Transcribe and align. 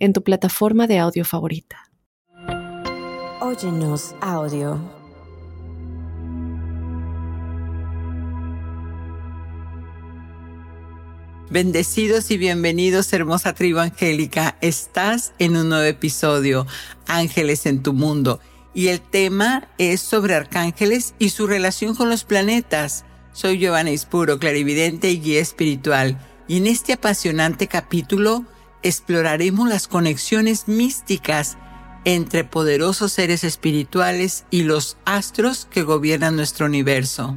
en 0.00 0.14
tu 0.14 0.24
plataforma 0.24 0.86
de 0.86 0.98
audio 0.98 1.24
favorita. 1.24 1.90
Óyenos 3.40 4.14
audio. 4.20 4.80
Bendecidos 11.50 12.30
y 12.30 12.38
bienvenidos, 12.38 13.12
hermosa 13.12 13.54
tribu 13.54 13.80
angélica. 13.80 14.56
Estás 14.60 15.32
en 15.38 15.56
un 15.56 15.68
nuevo 15.68 15.84
episodio, 15.84 16.66
Ángeles 17.06 17.66
en 17.66 17.82
tu 17.82 17.92
mundo. 17.92 18.40
Y 18.72 18.88
el 18.88 19.00
tema 19.00 19.68
es 19.76 20.00
sobre 20.00 20.34
arcángeles 20.34 21.14
y 21.18 21.30
su 21.30 21.46
relación 21.46 21.96
con 21.96 22.08
los 22.08 22.24
planetas. 22.24 23.04
Soy 23.32 23.58
Giovanna 23.58 23.90
Ispuro, 23.90 24.38
clarividente 24.38 25.10
y 25.10 25.20
guía 25.20 25.40
espiritual. 25.40 26.18
Y 26.46 26.58
en 26.58 26.68
este 26.68 26.92
apasionante 26.92 27.66
capítulo 27.66 28.44
exploraremos 28.82 29.68
las 29.68 29.88
conexiones 29.88 30.68
místicas 30.68 31.56
entre 32.04 32.44
poderosos 32.44 33.12
seres 33.12 33.44
espirituales 33.44 34.44
y 34.50 34.62
los 34.62 34.96
astros 35.04 35.66
que 35.70 35.82
gobiernan 35.82 36.36
nuestro 36.36 36.66
universo. 36.66 37.36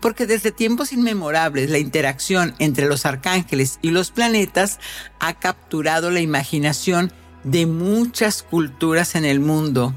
Porque 0.00 0.26
desde 0.26 0.50
tiempos 0.50 0.92
inmemorables 0.92 1.68
la 1.68 1.78
interacción 1.78 2.54
entre 2.58 2.86
los 2.86 3.04
arcángeles 3.04 3.78
y 3.82 3.90
los 3.90 4.10
planetas 4.10 4.78
ha 5.18 5.34
capturado 5.34 6.10
la 6.10 6.20
imaginación 6.20 7.12
de 7.44 7.66
muchas 7.66 8.42
culturas 8.42 9.14
en 9.14 9.26
el 9.26 9.40
mundo, 9.40 9.94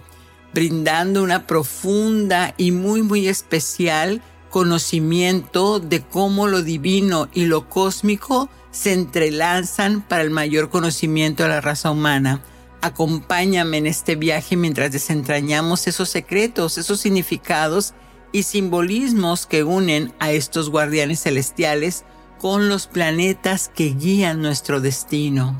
brindando 0.53 1.23
una 1.23 1.47
profunda 1.47 2.53
y 2.57 2.71
muy 2.71 3.01
muy 3.01 3.27
especial 3.27 4.21
conocimiento 4.53 5.79
de 5.79 6.01
cómo 6.01 6.45
lo 6.45 6.61
divino 6.61 7.27
y 7.33 7.45
lo 7.45 7.67
cósmico 7.69 8.49
se 8.69 8.93
entrelazan 8.93 10.01
para 10.01 10.21
el 10.21 10.29
mayor 10.29 10.69
conocimiento 10.69 11.41
de 11.41 11.49
la 11.49 11.59
raza 11.59 11.89
humana. 11.89 12.43
Acompáñame 12.79 13.77
en 13.77 13.87
este 13.87 14.15
viaje 14.15 14.55
mientras 14.55 14.91
desentrañamos 14.91 15.87
esos 15.87 16.09
secretos, 16.09 16.77
esos 16.77 16.99
significados 16.99 17.95
y 18.31 18.43
simbolismos 18.43 19.47
que 19.47 19.63
unen 19.63 20.13
a 20.19 20.31
estos 20.31 20.69
guardianes 20.69 21.23
celestiales 21.23 22.05
con 22.39 22.69
los 22.69 22.85
planetas 22.85 23.71
que 23.73 23.95
guían 23.95 24.43
nuestro 24.43 24.81
destino. 24.81 25.57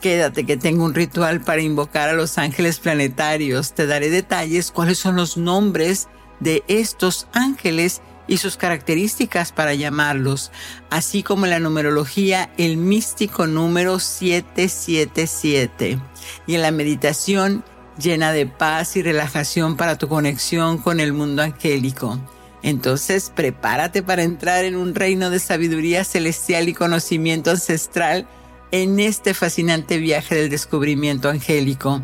Quédate 0.00 0.46
que 0.46 0.56
tengo 0.56 0.84
un 0.84 0.94
ritual 0.94 1.40
para 1.40 1.60
invocar 1.60 2.08
a 2.08 2.12
los 2.12 2.38
ángeles 2.38 2.78
planetarios. 2.78 3.72
Te 3.72 3.88
daré 3.88 4.10
detalles 4.10 4.70
cuáles 4.70 4.98
son 4.98 5.16
los 5.16 5.36
nombres 5.36 6.06
de 6.40 6.64
estos 6.68 7.26
ángeles 7.32 8.02
y 8.26 8.38
sus 8.38 8.56
características 8.56 9.52
para 9.52 9.74
llamarlos, 9.74 10.52
así 10.88 11.22
como 11.22 11.46
la 11.46 11.58
numerología, 11.58 12.50
el 12.58 12.76
místico 12.76 13.46
número 13.46 13.98
777. 13.98 15.98
Y 16.46 16.54
en 16.54 16.62
la 16.62 16.70
meditación 16.70 17.64
llena 17.98 18.32
de 18.32 18.46
paz 18.46 18.96
y 18.96 19.02
relajación 19.02 19.76
para 19.76 19.98
tu 19.98 20.08
conexión 20.08 20.78
con 20.78 21.00
el 21.00 21.12
mundo 21.12 21.42
angélico. 21.42 22.18
Entonces 22.62 23.32
prepárate 23.34 24.02
para 24.02 24.22
entrar 24.22 24.64
en 24.64 24.76
un 24.76 24.94
reino 24.94 25.30
de 25.30 25.38
sabiduría 25.38 26.04
celestial 26.04 26.68
y 26.68 26.74
conocimiento 26.74 27.50
ancestral 27.50 28.28
en 28.70 29.00
este 29.00 29.34
fascinante 29.34 29.98
viaje 29.98 30.34
del 30.34 30.50
descubrimiento 30.50 31.28
angélico. 31.28 32.02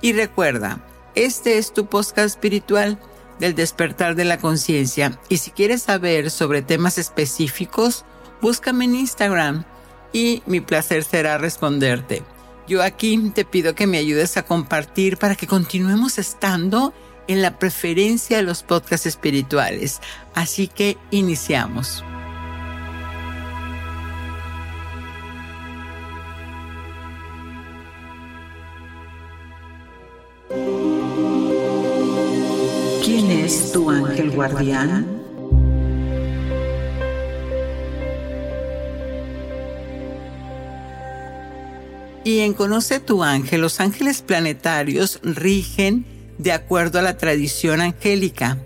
Y 0.00 0.12
recuerda, 0.12 0.80
este 1.14 1.58
es 1.58 1.72
tu 1.72 1.86
podcast 1.86 2.26
espiritual 2.26 2.98
del 3.38 3.54
despertar 3.54 4.14
de 4.14 4.24
la 4.24 4.38
conciencia. 4.38 5.18
Y 5.28 5.38
si 5.38 5.50
quieres 5.50 5.82
saber 5.82 6.30
sobre 6.30 6.62
temas 6.62 6.98
específicos, 6.98 8.04
búscame 8.40 8.84
en 8.84 8.96
Instagram 8.96 9.64
y 10.12 10.42
mi 10.46 10.60
placer 10.60 11.04
será 11.04 11.38
responderte. 11.38 12.22
Yo 12.66 12.82
aquí 12.82 13.30
te 13.34 13.44
pido 13.44 13.74
que 13.74 13.86
me 13.86 13.98
ayudes 13.98 14.36
a 14.36 14.44
compartir 14.44 15.16
para 15.16 15.34
que 15.34 15.46
continuemos 15.46 16.18
estando 16.18 16.92
en 17.26 17.42
la 17.42 17.58
preferencia 17.58 18.38
de 18.38 18.42
los 18.42 18.62
podcasts 18.62 19.06
espirituales. 19.06 20.00
Así 20.34 20.68
que 20.68 20.96
iniciamos. 21.10 22.04
Es 33.28 33.72
tu 33.72 33.90
ángel 33.90 34.30
guardián? 34.30 35.06
Y 42.24 42.40
en 42.40 42.52
Conoce 42.54 43.00
tu 43.00 43.22
ángel, 43.22 43.60
los 43.60 43.80
ángeles 43.80 44.22
planetarios 44.22 45.20
rigen 45.22 46.04
de 46.38 46.52
acuerdo 46.52 46.98
a 46.98 47.02
la 47.02 47.16
tradición 47.16 47.80
angélica 47.80 48.58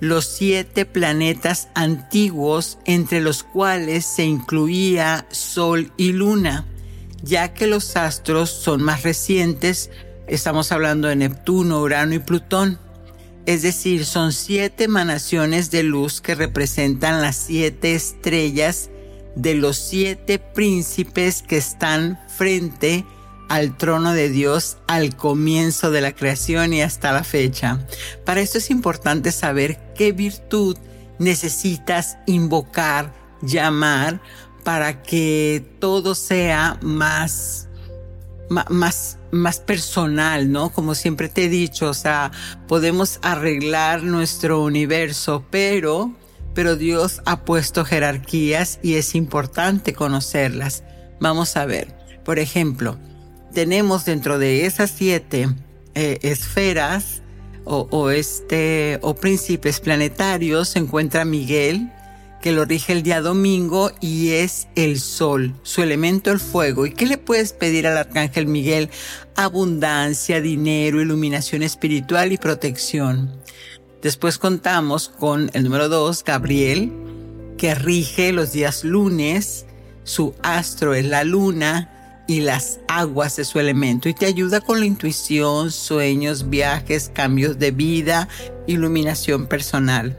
los 0.00 0.26
siete 0.26 0.84
planetas 0.84 1.68
antiguos 1.74 2.78
entre 2.84 3.20
los 3.20 3.42
cuales 3.42 4.04
se 4.04 4.24
incluía 4.24 5.26
Sol 5.30 5.92
y 5.96 6.12
Luna, 6.12 6.66
ya 7.22 7.54
que 7.54 7.66
los 7.66 7.96
astros 7.96 8.50
son 8.50 8.82
más 8.82 9.02
recientes, 9.02 9.90
estamos 10.26 10.70
hablando 10.72 11.08
de 11.08 11.16
Neptuno, 11.16 11.80
Urano 11.80 12.14
y 12.14 12.18
Plutón. 12.18 12.78
Es 13.46 13.62
decir, 13.62 14.04
son 14.04 14.32
siete 14.32 14.84
emanaciones 14.84 15.70
de 15.70 15.84
luz 15.84 16.20
que 16.20 16.34
representan 16.34 17.22
las 17.22 17.36
siete 17.36 17.94
estrellas 17.94 18.90
de 19.36 19.54
los 19.54 19.76
siete 19.76 20.38
príncipes 20.40 21.42
que 21.42 21.56
están 21.56 22.18
frente 22.28 23.04
al 23.48 23.76
trono 23.76 24.12
de 24.12 24.30
Dios 24.30 24.78
al 24.88 25.14
comienzo 25.14 25.92
de 25.92 26.00
la 26.00 26.12
creación 26.12 26.72
y 26.72 26.82
hasta 26.82 27.12
la 27.12 27.22
fecha. 27.22 27.86
Para 28.24 28.40
esto 28.40 28.58
es 28.58 28.70
importante 28.70 29.30
saber 29.30 29.78
qué 29.94 30.10
virtud 30.10 30.76
necesitas 31.20 32.18
invocar, 32.26 33.14
llamar, 33.42 34.20
para 34.64 35.02
que 35.04 35.64
todo 35.78 36.16
sea 36.16 36.80
más 36.82 37.66
más, 38.48 39.18
más 39.36 39.60
personal, 39.60 40.50
¿no? 40.50 40.70
Como 40.70 40.94
siempre 40.94 41.28
te 41.28 41.44
he 41.44 41.48
dicho, 41.48 41.88
o 41.88 41.94
sea, 41.94 42.32
podemos 42.68 43.18
arreglar 43.22 44.02
nuestro 44.02 44.62
universo, 44.62 45.44
pero, 45.50 46.14
pero 46.54 46.76
Dios 46.76 47.22
ha 47.24 47.44
puesto 47.44 47.84
jerarquías 47.84 48.78
y 48.82 48.94
es 48.94 49.14
importante 49.14 49.92
conocerlas. 49.92 50.82
Vamos 51.20 51.56
a 51.56 51.66
ver, 51.66 51.94
por 52.24 52.38
ejemplo, 52.38 52.98
tenemos 53.52 54.04
dentro 54.04 54.38
de 54.38 54.66
esas 54.66 54.90
siete 54.90 55.48
eh, 55.94 56.18
esferas 56.22 57.22
o, 57.66 58.10
este, 58.10 58.98
o 59.02 59.14
príncipes 59.16 59.80
planetarios 59.80 60.68
se 60.68 60.78
encuentra 60.78 61.24
Miguel, 61.24 61.90
que 62.46 62.52
lo 62.52 62.64
rige 62.64 62.92
el 62.92 63.02
día 63.02 63.22
domingo 63.22 63.90
y 64.00 64.28
es 64.28 64.68
el 64.76 65.00
sol, 65.00 65.52
su 65.64 65.82
elemento 65.82 66.30
el 66.30 66.38
fuego. 66.38 66.86
¿Y 66.86 66.92
qué 66.92 67.04
le 67.04 67.18
puedes 67.18 67.52
pedir 67.52 67.88
al 67.88 67.98
arcángel 67.98 68.46
Miguel? 68.46 68.88
Abundancia, 69.34 70.40
dinero, 70.40 71.02
iluminación 71.02 71.64
espiritual 71.64 72.30
y 72.30 72.38
protección. 72.38 73.32
Después 74.00 74.38
contamos 74.38 75.08
con 75.08 75.50
el 75.54 75.64
número 75.64 75.88
dos, 75.88 76.22
Gabriel, 76.22 76.92
que 77.58 77.74
rige 77.74 78.30
los 78.30 78.52
días 78.52 78.84
lunes, 78.84 79.66
su 80.04 80.32
astro 80.44 80.94
es 80.94 81.04
la 81.04 81.24
luna 81.24 82.22
y 82.28 82.42
las 82.42 82.78
aguas 82.86 83.34
de 83.34 83.44
su 83.44 83.58
elemento 83.58 84.08
y 84.08 84.14
te 84.14 84.26
ayuda 84.26 84.60
con 84.60 84.78
la 84.78 84.86
intuición, 84.86 85.72
sueños, 85.72 86.48
viajes, 86.48 87.10
cambios 87.12 87.58
de 87.58 87.72
vida, 87.72 88.28
iluminación 88.68 89.48
personal. 89.48 90.16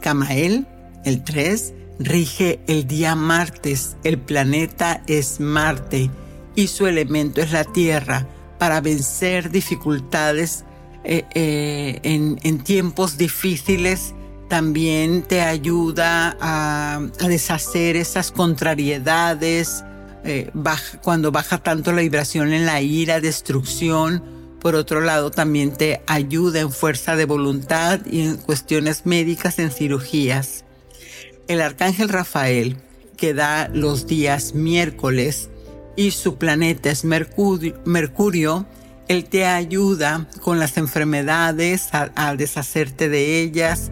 Camael 0.00 0.66
el 1.04 1.24
3 1.24 1.74
rige 1.98 2.60
el 2.66 2.86
día 2.86 3.14
martes, 3.14 3.96
el 4.04 4.18
planeta 4.18 5.02
es 5.06 5.38
Marte 5.38 6.10
y 6.56 6.66
su 6.66 6.86
elemento 6.86 7.42
es 7.42 7.52
la 7.52 7.64
Tierra 7.64 8.26
para 8.58 8.80
vencer 8.80 9.50
dificultades 9.50 10.64
eh, 11.04 11.24
eh, 11.34 12.00
en, 12.02 12.58
tiempos 12.58 13.16
difíciles. 13.16 14.14
También 14.48 15.22
te 15.22 15.42
ayuda 15.42 16.36
a, 16.40 17.00
deshacer 17.26 17.96
esas 17.96 18.32
contrariedades, 18.32 19.84
eh, 20.24 20.50
cuando 21.02 21.32
baja 21.32 21.58
tanto 21.58 21.92
la 21.92 22.02
vibración 22.02 22.52
en 22.52 22.66
la 22.66 22.80
ira, 22.80 23.20
destrucción. 23.20 24.22
Por 24.60 24.74
otro 24.74 25.00
lado, 25.00 25.30
también 25.30 25.72
te 25.72 26.02
ayuda 26.06 26.60
en 26.60 26.70
fuerza 26.70 27.16
de 27.16 27.24
voluntad 27.24 28.00
y 28.04 28.22
en 28.22 28.36
cuestiones 28.36 29.06
médicas, 29.06 29.58
en 29.58 29.70
cirugías. 29.70 30.64
El 31.50 31.60
arcángel 31.62 32.08
Rafael, 32.08 32.76
que 33.16 33.34
da 33.34 33.66
los 33.66 34.06
días 34.06 34.54
miércoles, 34.54 35.50
y 35.96 36.12
su 36.12 36.36
planeta 36.36 36.92
es 36.92 37.04
Mercurio, 37.04 38.66
él 39.08 39.24
te 39.24 39.44
ayuda 39.46 40.28
con 40.42 40.60
las 40.60 40.76
enfermedades, 40.76 41.88
a 41.92 42.36
deshacerte 42.36 43.08
de 43.08 43.40
ellas, 43.40 43.90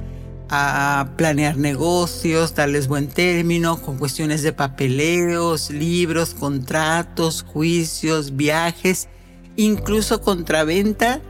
a 0.49 1.09
planear 1.17 1.57
negocios, 1.57 2.55
darles 2.55 2.87
buen 2.87 3.09
término, 3.09 3.83
con 3.83 3.99
cuestiones 3.99 4.45
de 4.45 4.53
papeleos, 4.53 5.71
libros, 5.71 6.35
contratos, 6.35 7.43
juicios, 7.43 8.37
viajes, 8.37 9.09
incluso 9.57 10.21
contraventa 10.21 11.21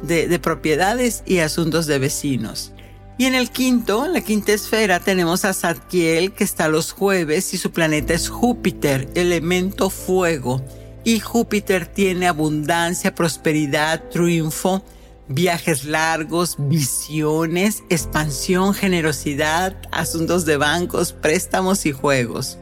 de, 0.00 0.28
de 0.28 0.38
propiedades 0.38 1.24
y 1.26 1.38
asuntos 1.38 1.88
de 1.88 1.98
vecinos. 1.98 2.72
Y 3.22 3.26
en 3.26 3.36
el 3.36 3.50
quinto, 3.50 4.04
en 4.04 4.14
la 4.14 4.20
quinta 4.20 4.52
esfera, 4.52 4.98
tenemos 4.98 5.44
a 5.44 5.54
Zadkiel 5.54 6.32
que 6.32 6.42
está 6.42 6.66
los 6.66 6.90
jueves 6.90 7.54
y 7.54 7.56
su 7.56 7.70
planeta 7.70 8.14
es 8.14 8.28
Júpiter, 8.28 9.08
elemento 9.14 9.90
fuego. 9.90 10.60
Y 11.04 11.20
Júpiter 11.20 11.86
tiene 11.86 12.26
abundancia, 12.26 13.14
prosperidad, 13.14 14.02
triunfo, 14.10 14.82
viajes 15.28 15.84
largos, 15.84 16.56
visiones, 16.58 17.84
expansión, 17.90 18.74
generosidad, 18.74 19.76
asuntos 19.92 20.44
de 20.44 20.56
bancos, 20.56 21.12
préstamos 21.12 21.86
y 21.86 21.92
juegos. 21.92 22.58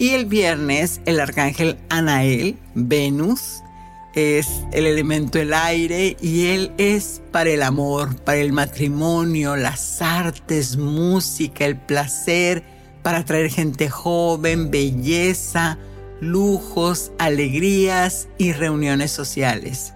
Y 0.00 0.14
el 0.14 0.26
viernes 0.26 1.00
el 1.04 1.20
arcángel 1.20 1.78
Anael, 1.90 2.58
Venus, 2.74 3.62
es 4.14 4.64
el 4.72 4.86
elemento 4.86 5.38
el 5.38 5.54
aire 5.54 6.16
y 6.20 6.46
él 6.46 6.72
es 6.78 7.22
para 7.30 7.50
el 7.50 7.62
amor, 7.62 8.16
para 8.16 8.38
el 8.38 8.52
matrimonio, 8.52 9.56
las 9.56 10.02
artes, 10.02 10.76
música, 10.76 11.64
el 11.64 11.76
placer, 11.76 12.62
para 13.02 13.24
traer 13.24 13.50
gente 13.50 13.88
joven, 13.88 14.70
belleza, 14.70 15.78
lujos, 16.20 17.12
alegrías 17.18 18.28
y 18.36 18.52
reuniones 18.52 19.10
sociales. 19.10 19.94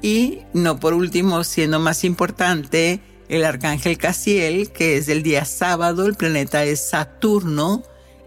Y 0.00 0.40
no 0.52 0.78
por 0.78 0.94
último, 0.94 1.44
siendo 1.44 1.80
más 1.80 2.04
importante, 2.04 3.00
el 3.28 3.44
arcángel 3.44 3.98
Casiel, 3.98 4.70
que 4.70 4.96
es 4.98 5.06
del 5.06 5.22
día 5.22 5.44
sábado, 5.44 6.06
el 6.06 6.14
planeta 6.14 6.64
es 6.64 6.80
Saturno, 6.80 7.82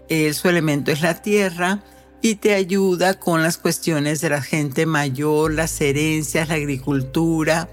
su 0.08 0.48
elemento 0.48 0.90
es 0.90 1.02
la 1.02 1.22
Tierra 1.22 1.82
y 2.20 2.36
te 2.36 2.54
ayuda 2.54 3.18
con 3.18 3.42
las 3.42 3.58
cuestiones 3.58 4.20
de 4.20 4.30
la 4.30 4.42
gente 4.42 4.86
mayor, 4.86 5.52
las 5.52 5.80
herencias, 5.80 6.48
la 6.48 6.54
agricultura. 6.54 7.68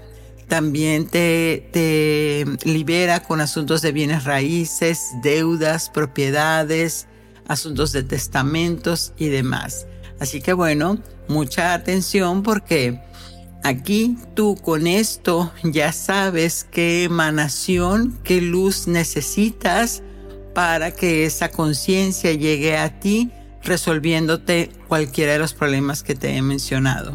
También 0.48 1.06
te, 1.08 1.68
te 1.72 2.44
libera 2.64 3.22
con 3.22 3.40
asuntos 3.40 3.82
de 3.82 3.92
bienes 3.92 4.24
raíces, 4.24 5.10
deudas, 5.22 5.90
propiedades, 5.90 7.06
asuntos 7.48 7.92
de 7.92 8.04
testamentos 8.04 9.12
y 9.18 9.28
demás. 9.28 9.86
Así 10.20 10.40
que 10.40 10.52
bueno, 10.52 10.98
mucha 11.28 11.74
atención 11.74 12.42
porque 12.42 13.00
Aquí 13.66 14.16
tú 14.34 14.54
con 14.54 14.86
esto 14.86 15.52
ya 15.64 15.92
sabes 15.92 16.64
qué 16.70 17.02
emanación, 17.02 18.16
qué 18.22 18.40
luz 18.40 18.86
necesitas 18.86 20.04
para 20.54 20.92
que 20.92 21.24
esa 21.26 21.48
conciencia 21.48 22.32
llegue 22.32 22.76
a 22.76 23.00
ti 23.00 23.32
resolviéndote 23.66 24.70
cualquiera 24.88 25.32
de 25.32 25.38
los 25.38 25.52
problemas 25.52 26.02
que 26.02 26.14
te 26.14 26.36
he 26.36 26.42
mencionado. 26.42 27.14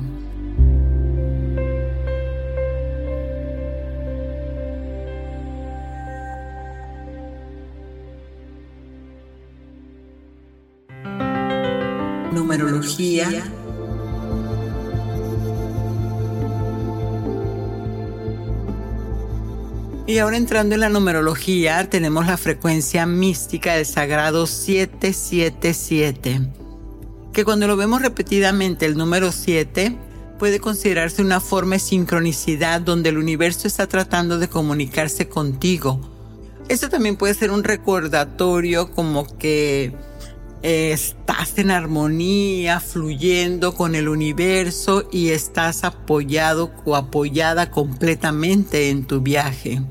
Numerología 12.31 13.29
Y 20.07 20.17
ahora 20.17 20.37
entrando 20.37 20.73
en 20.75 20.81
la 20.81 20.89
numerología, 20.89 21.87
tenemos 21.89 22.25
la 22.25 22.35
frecuencia 22.37 23.05
mística 23.05 23.75
del 23.75 23.85
sagrado 23.85 24.47
777, 24.47 26.41
que 27.31 27.45
cuando 27.45 27.67
lo 27.67 27.77
vemos 27.77 28.01
repetidamente 28.01 28.87
el 28.87 28.97
número 28.97 29.31
7 29.31 29.95
puede 30.39 30.59
considerarse 30.59 31.21
una 31.21 31.39
forma 31.39 31.75
de 31.75 31.79
sincronicidad 31.79 32.81
donde 32.81 33.09
el 33.09 33.19
universo 33.19 33.67
está 33.67 33.85
tratando 33.85 34.39
de 34.39 34.47
comunicarse 34.47 35.29
contigo. 35.29 36.01
Esto 36.67 36.89
también 36.89 37.15
puede 37.15 37.35
ser 37.35 37.51
un 37.51 37.63
recordatorio 37.63 38.91
como 38.91 39.37
que 39.37 39.93
estás 40.63 41.57
en 41.57 41.71
armonía, 41.71 42.79
fluyendo 42.79 43.73
con 43.73 43.95
el 43.95 44.07
universo 44.07 45.07
y 45.11 45.29
estás 45.29 45.83
apoyado 45.83 46.71
o 46.85 46.95
apoyada 46.95 47.71
completamente 47.71 48.89
en 48.89 49.05
tu 49.05 49.21
viaje. 49.21 49.81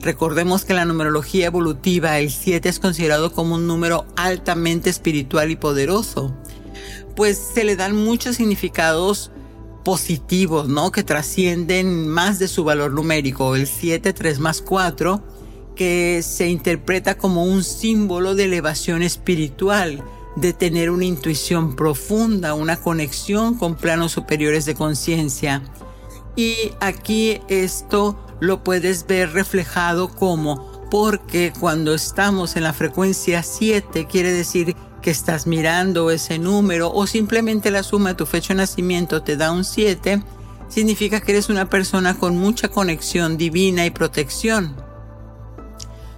Recordemos 0.00 0.64
que 0.64 0.74
la 0.74 0.84
numerología 0.84 1.46
evolutiva 1.46 2.18
el 2.18 2.30
7 2.30 2.68
es 2.68 2.78
considerado 2.78 3.32
como 3.32 3.54
un 3.54 3.66
número 3.66 4.06
altamente 4.16 4.90
espiritual 4.90 5.50
y 5.50 5.56
poderoso, 5.56 6.34
pues 7.16 7.38
se 7.54 7.64
le 7.64 7.76
dan 7.76 7.96
muchos 7.96 8.36
significados 8.36 9.30
positivos, 9.84 10.68
¿no? 10.68 10.90
Que 10.90 11.02
trascienden 11.02 12.08
más 12.08 12.38
de 12.38 12.48
su 12.48 12.64
valor 12.64 12.92
numérico. 12.92 13.54
El 13.54 13.66
7, 13.66 14.12
3 14.12 14.38
más 14.40 14.60
4, 14.62 15.22
que 15.74 16.22
se 16.22 16.48
interpreta 16.48 17.16
como 17.16 17.44
un 17.44 17.64
símbolo 17.64 18.34
de 18.34 18.44
elevación 18.44 19.02
espiritual, 19.02 20.02
de 20.36 20.52
tener 20.52 20.90
una 20.90 21.04
intuición 21.04 21.76
profunda, 21.76 22.54
una 22.54 22.76
conexión 22.76 23.56
con 23.56 23.74
planos 23.74 24.12
superiores 24.12 24.64
de 24.64 24.74
conciencia. 24.74 25.62
Y 26.36 26.72
aquí 26.80 27.40
esto 27.48 28.18
lo 28.40 28.64
puedes 28.64 29.06
ver 29.06 29.32
reflejado 29.32 30.08
como 30.08 30.72
porque 30.90 31.52
cuando 31.58 31.94
estamos 31.94 32.56
en 32.56 32.64
la 32.64 32.72
frecuencia 32.72 33.42
7 33.42 34.06
quiere 34.06 34.32
decir 34.32 34.76
que 35.02 35.10
estás 35.10 35.46
mirando 35.46 36.10
ese 36.10 36.38
número 36.38 36.90
o 36.90 37.06
simplemente 37.06 37.70
la 37.70 37.82
suma 37.82 38.10
de 38.10 38.14
tu 38.16 38.26
fecha 38.26 38.54
de 38.54 38.58
nacimiento 38.58 39.22
te 39.22 39.36
da 39.36 39.52
un 39.52 39.64
7, 39.64 40.22
significa 40.68 41.20
que 41.20 41.32
eres 41.32 41.48
una 41.48 41.68
persona 41.68 42.18
con 42.18 42.36
mucha 42.36 42.68
conexión 42.68 43.36
divina 43.36 43.86
y 43.86 43.90
protección. 43.90 44.74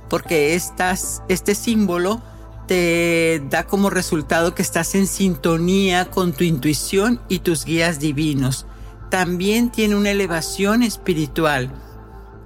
Porque 0.09 0.55
este 0.55 1.55
símbolo 1.55 2.23
te 2.67 3.43
da 3.51 3.65
como 3.65 3.91
resultado 3.91 4.55
que 4.55 4.63
estás 4.63 4.95
en 4.95 5.07
sintonía 5.07 6.07
con 6.07 6.33
tu 6.33 6.45
intuición 6.45 7.21
y 7.29 7.41
tus 7.41 7.65
guías 7.65 8.01
divinos. 8.01 8.67
También 9.11 9.71
tiene 9.71 9.95
una 9.95 10.11
elevación 10.11 10.83
espiritual 10.83 11.71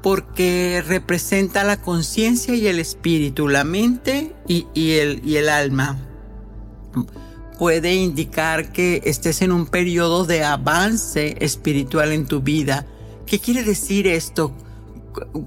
porque 0.02 0.83
representa 0.87 1.64
la 1.64 1.81
conciencia 1.81 2.55
y 2.55 2.67
el 2.67 2.79
espíritu, 2.79 3.49
la 3.49 3.64
mente 3.64 4.35
y, 4.47 4.67
el, 4.75 5.21
y 5.25 5.37
el 5.37 5.49
alma. 5.49 5.99
Puede 7.59 7.95
indicar 7.95 8.73
que 8.73 9.02
estés 9.05 9.43
en 9.43 9.52
un 9.52 9.67
periodo 9.67 10.25
de 10.25 10.45
avance 10.45 11.37
espiritual 11.40 12.12
en 12.12 12.26
tu 12.26 12.40
vida. 12.40 12.87
¿Qué 13.26 13.38
quiere 13.38 13.62
decir 13.62 14.07
esto? 14.07 14.55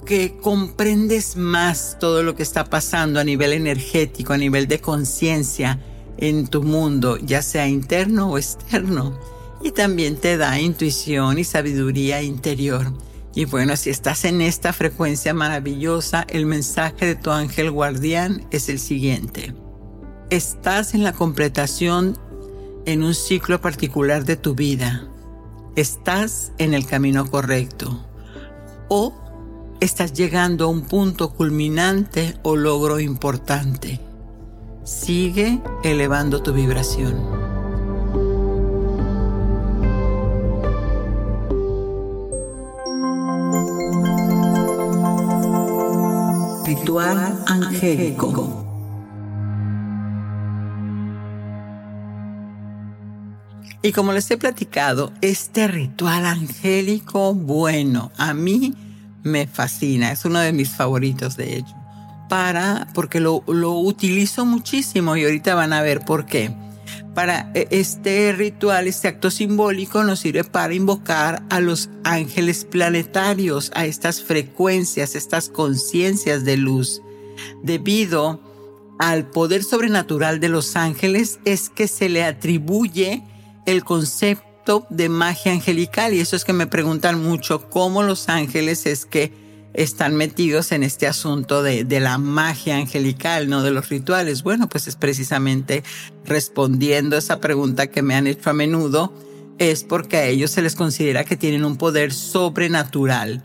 Que 0.05 0.37
comprendes 0.37 1.35
más 1.35 1.97
todo 1.99 2.23
lo 2.23 2.35
que 2.35 2.43
está 2.43 2.65
pasando 2.65 3.19
a 3.19 3.23
nivel 3.23 3.53
energético, 3.53 4.33
a 4.33 4.37
nivel 4.37 4.67
de 4.67 4.79
conciencia 4.79 5.79
en 6.17 6.47
tu 6.47 6.63
mundo, 6.63 7.17
ya 7.17 7.41
sea 7.41 7.67
interno 7.67 8.31
o 8.31 8.37
externo. 8.37 9.17
Y 9.63 9.71
también 9.71 10.17
te 10.17 10.37
da 10.37 10.59
intuición 10.59 11.39
y 11.39 11.43
sabiduría 11.43 12.21
interior. 12.21 12.91
Y 13.35 13.45
bueno, 13.45 13.75
si 13.77 13.89
estás 13.89 14.25
en 14.25 14.41
esta 14.41 14.73
frecuencia 14.73 15.33
maravillosa, 15.33 16.25
el 16.29 16.45
mensaje 16.45 17.05
de 17.05 17.15
tu 17.15 17.31
ángel 17.31 17.71
guardián 17.71 18.45
es 18.51 18.69
el 18.69 18.77
siguiente. 18.77 19.55
Estás 20.29 20.93
en 20.93 21.03
la 21.03 21.13
completación 21.13 22.17
en 22.85 23.03
un 23.03 23.15
ciclo 23.15 23.59
particular 23.61 24.25
de 24.25 24.35
tu 24.35 24.53
vida. 24.53 25.07
Estás 25.75 26.51
en 26.59 26.73
el 26.73 26.85
camino 26.85 27.29
correcto. 27.29 28.05
O 28.89 29.13
estás 29.79 30.13
llegando 30.13 30.65
a 30.65 30.67
un 30.67 30.81
punto 30.81 31.33
culminante 31.33 32.37
o 32.43 32.55
logro 32.55 32.99
importante. 32.99 33.99
Sigue 34.83 35.61
elevando 35.83 36.41
tu 36.41 36.53
vibración. 36.53 37.15
Ritual 46.65 47.43
angélico. 47.47 48.63
Y 53.85 53.91
como 53.91 54.13
les 54.13 54.31
he 54.31 54.37
platicado, 54.37 55.11
este 55.19 55.67
ritual 55.67 56.25
angélico, 56.25 57.33
bueno, 57.33 58.13
a 58.17 58.33
mí 58.33 58.73
me 59.23 59.47
fascina, 59.47 60.11
es 60.11 60.25
uno 60.25 60.39
de 60.39 60.53
mis 60.53 60.69
favoritos 60.69 61.37
de 61.37 61.57
hecho, 61.57 61.75
para, 62.29 62.87
porque 62.93 63.19
lo, 63.19 63.43
lo 63.47 63.73
utilizo 63.79 64.45
muchísimo 64.45 65.15
y 65.15 65.23
ahorita 65.23 65.55
van 65.55 65.73
a 65.73 65.81
ver 65.81 66.01
por 66.01 66.25
qué. 66.25 66.53
Para 67.13 67.51
e, 67.53 67.67
este 67.71 68.33
ritual, 68.33 68.87
este 68.87 69.07
acto 69.07 69.29
simbólico 69.29 70.03
nos 70.03 70.19
sirve 70.19 70.43
para 70.43 70.73
invocar 70.73 71.43
a 71.49 71.59
los 71.59 71.89
ángeles 72.03 72.65
planetarios, 72.65 73.71
a 73.75 73.85
estas 73.85 74.21
frecuencias, 74.21 75.15
estas 75.15 75.49
conciencias 75.49 76.43
de 76.43 76.57
luz. 76.57 77.01
Debido 77.61 78.41
al 78.99 79.29
poder 79.29 79.63
sobrenatural 79.63 80.39
de 80.39 80.49
los 80.49 80.75
ángeles 80.75 81.39
es 81.45 81.69
que 81.69 81.87
se 81.87 82.09
le 82.09 82.23
atribuye 82.23 83.23
el 83.65 83.83
concepto 83.83 84.52
de 84.89 85.09
magia 85.09 85.51
angelical 85.51 86.13
y 86.13 86.19
eso 86.19 86.35
es 86.35 86.45
que 86.45 86.53
me 86.53 86.67
preguntan 86.67 87.21
mucho 87.21 87.69
cómo 87.69 88.01
los 88.01 88.29
ángeles 88.29 88.85
es 88.85 89.05
que 89.05 89.33
están 89.73 90.15
metidos 90.15 90.71
en 90.71 90.83
este 90.83 91.05
asunto 91.05 91.63
de, 91.63 91.83
de, 91.83 91.99
la 91.99 92.17
magia 92.17 92.77
angelical, 92.77 93.49
no 93.49 93.61
de 93.61 93.71
los 93.71 93.89
rituales. 93.89 94.43
Bueno, 94.43 94.69
pues 94.69 94.87
es 94.87 94.95
precisamente 94.95 95.83
respondiendo 96.25 97.15
a 97.15 97.19
esa 97.19 97.41
pregunta 97.41 97.87
que 97.87 98.03
me 98.03 98.15
han 98.15 98.27
hecho 98.27 98.51
a 98.51 98.53
menudo, 98.53 99.11
es 99.57 99.83
porque 99.83 100.17
a 100.17 100.25
ellos 100.27 100.51
se 100.51 100.61
les 100.61 100.75
considera 100.75 101.25
que 101.25 101.35
tienen 101.35 101.65
un 101.65 101.77
poder 101.77 102.13
sobrenatural. 102.13 103.43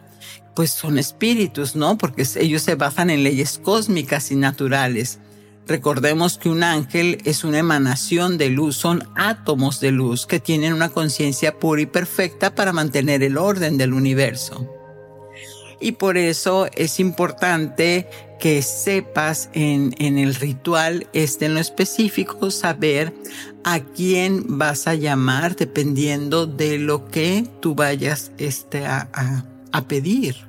Pues 0.55 0.71
son 0.71 0.99
espíritus, 0.99 1.77
¿no? 1.77 1.99
Porque 1.99 2.27
ellos 2.37 2.63
se 2.63 2.75
basan 2.75 3.11
en 3.11 3.23
leyes 3.25 3.59
cósmicas 3.63 4.31
y 4.31 4.37
naturales. 4.37 5.19
Recordemos 5.69 6.39
que 6.39 6.49
un 6.49 6.63
ángel 6.63 7.21
es 7.27 7.45
una 7.45 7.59
emanación 7.59 8.39
de 8.39 8.49
luz, 8.49 8.75
son 8.75 9.07
átomos 9.15 9.81
de 9.81 9.93
luz 9.93 10.27
que 10.27 10.41
tienen 10.41 10.73
una 10.73 10.89
conciencia 10.89 11.59
pura 11.59 11.83
y 11.83 11.87
perfecta 11.87 12.55
para 12.55 12.73
mantener 12.73 13.23
el 13.23 13.37
orden 13.37 13.77
del 13.77 13.93
universo. 13.93 14.67
Y 15.79 15.93
por 15.93 16.17
eso 16.17 16.69
es 16.75 16.99
importante 16.99 18.09
que 18.41 18.63
sepas 18.63 19.51
en, 19.53 19.93
el 20.01 20.35
ritual, 20.35 21.07
este 21.13 21.45
en 21.45 21.55
lo 21.55 21.61
específico, 21.61 22.51
saber 22.51 23.13
a 23.63 23.81
quién 23.81 24.59
vas 24.59 24.89
a 24.89 24.95
llamar 24.95 25.55
dependiendo 25.55 26.47
de 26.47 26.79
lo 26.79 27.11
que 27.11 27.47
tú 27.61 27.75
vayas 27.75 28.33
este, 28.39 28.87
a, 28.87 29.45
a 29.71 29.83
pedir. 29.83 30.48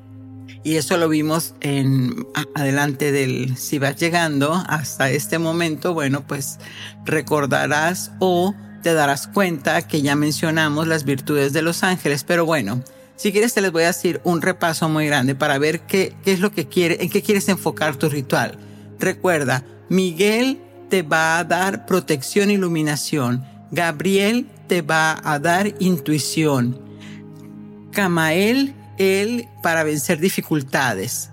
Y 0.63 0.75
eso 0.75 0.97
lo 0.97 1.07
vimos 1.07 1.53
en 1.61 2.27
adelante 2.53 3.11
del 3.11 3.55
si 3.57 3.79
vas 3.79 3.95
llegando 3.95 4.53
hasta 4.53 5.09
este 5.09 5.39
momento, 5.39 5.93
bueno, 5.93 6.27
pues 6.27 6.59
recordarás 7.05 8.11
o 8.19 8.53
te 8.83 8.93
darás 8.93 9.27
cuenta 9.27 9.87
que 9.87 10.01
ya 10.01 10.15
mencionamos 10.15 10.87
las 10.87 11.05
virtudes 11.05 11.53
de 11.53 11.61
los 11.61 11.83
ángeles, 11.83 12.23
pero 12.23 12.45
bueno, 12.45 12.83
si 13.15 13.31
quieres 13.31 13.53
te 13.53 13.61
les 13.61 13.71
voy 13.71 13.83
a 13.83 13.87
decir 13.87 14.21
un 14.23 14.41
repaso 14.41 14.87
muy 14.89 15.05
grande 15.05 15.35
para 15.35 15.57
ver 15.57 15.81
qué, 15.81 16.15
qué 16.23 16.33
es 16.33 16.39
lo 16.39 16.51
que 16.51 16.67
quiere, 16.67 17.03
en 17.03 17.09
qué 17.09 17.21
quieres 17.21 17.47
enfocar 17.49 17.95
tu 17.95 18.09
ritual. 18.09 18.57
Recuerda, 18.99 19.63
Miguel 19.89 20.61
te 20.89 21.03
va 21.03 21.39
a 21.39 21.43
dar 21.43 21.85
protección 21.85 22.49
e 22.49 22.53
iluminación. 22.53 23.45
Gabriel 23.71 24.47
te 24.67 24.81
va 24.81 25.19
a 25.23 25.39
dar 25.39 25.73
intuición. 25.79 26.79
Camael 27.91 28.73
él 28.99 29.47
para 29.63 29.83
vencer 29.83 30.19
dificultades. 30.19 31.31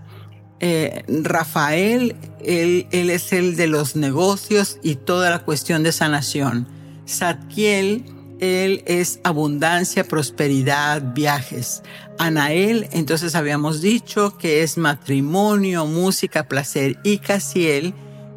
Eh, 0.59 1.05
Rafael, 1.23 2.17
él, 2.43 2.87
es 2.91 3.33
el 3.35 3.57
de 3.57 3.67
los 3.67 3.95
negocios 3.95 4.79
y 4.83 4.95
toda 4.95 5.29
la 5.29 5.41
cuestión 5.41 5.83
de 5.83 5.93
sanación. 5.93 6.67
Satkiel, 7.05 8.05
él 8.41 8.83
es 8.87 9.21
abundancia, 9.23 10.05
prosperidad, 10.05 11.15
viajes. 11.15 11.83
Anael, 12.19 12.89
entonces 12.93 13.35
habíamos 13.35 13.83
dicho 13.83 14.39
que 14.39 14.63
es 14.63 14.79
matrimonio, 14.79 15.85
música, 15.85 16.49
placer. 16.49 16.99
Y 17.05 17.19
Casiel, 17.19 17.93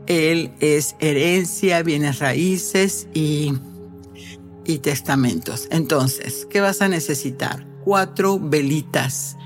él 0.08 0.52
es 0.60 0.96
herencia, 1.00 1.84
bienes 1.84 2.20
raíces 2.20 3.08
y, 3.14 3.54
y 4.66 4.80
testamentos. 4.80 5.68
Entonces, 5.72 6.46
¿qué 6.50 6.60
vas 6.60 6.82
a 6.82 6.90
necesitar? 6.90 7.69
Cuatro 7.84 8.40
velitas. 8.40 9.38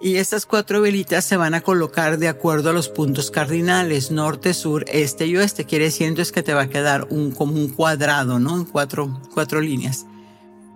Y 0.00 0.16
estas 0.16 0.44
cuatro 0.44 0.82
velitas 0.82 1.24
se 1.24 1.36
van 1.36 1.54
a 1.54 1.62
colocar 1.62 2.18
de 2.18 2.28
acuerdo 2.28 2.70
a 2.70 2.72
los 2.72 2.88
puntos 2.88 3.30
cardinales, 3.30 4.10
norte, 4.10 4.52
sur, 4.52 4.84
este 4.88 5.26
y 5.26 5.36
oeste. 5.36 5.64
Quiere 5.64 5.86
decir 5.86 6.06
entonces 6.06 6.32
que 6.32 6.42
te 6.42 6.54
va 6.54 6.62
a 6.62 6.68
quedar 6.68 7.06
un, 7.10 7.30
como 7.30 7.54
un 7.54 7.68
cuadrado, 7.68 8.38
¿no? 8.38 8.56
En 8.56 8.64
cuatro, 8.64 9.20
cuatro 9.32 9.60
líneas. 9.60 10.06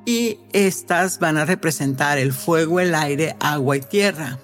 Y 0.06 0.38
estas 0.52 1.18
van 1.18 1.36
a 1.36 1.44
representar 1.44 2.18
el 2.18 2.32
fuego, 2.32 2.80
el 2.80 2.94
aire, 2.94 3.36
agua 3.40 3.76
y 3.76 3.80
tierra. 3.82 4.38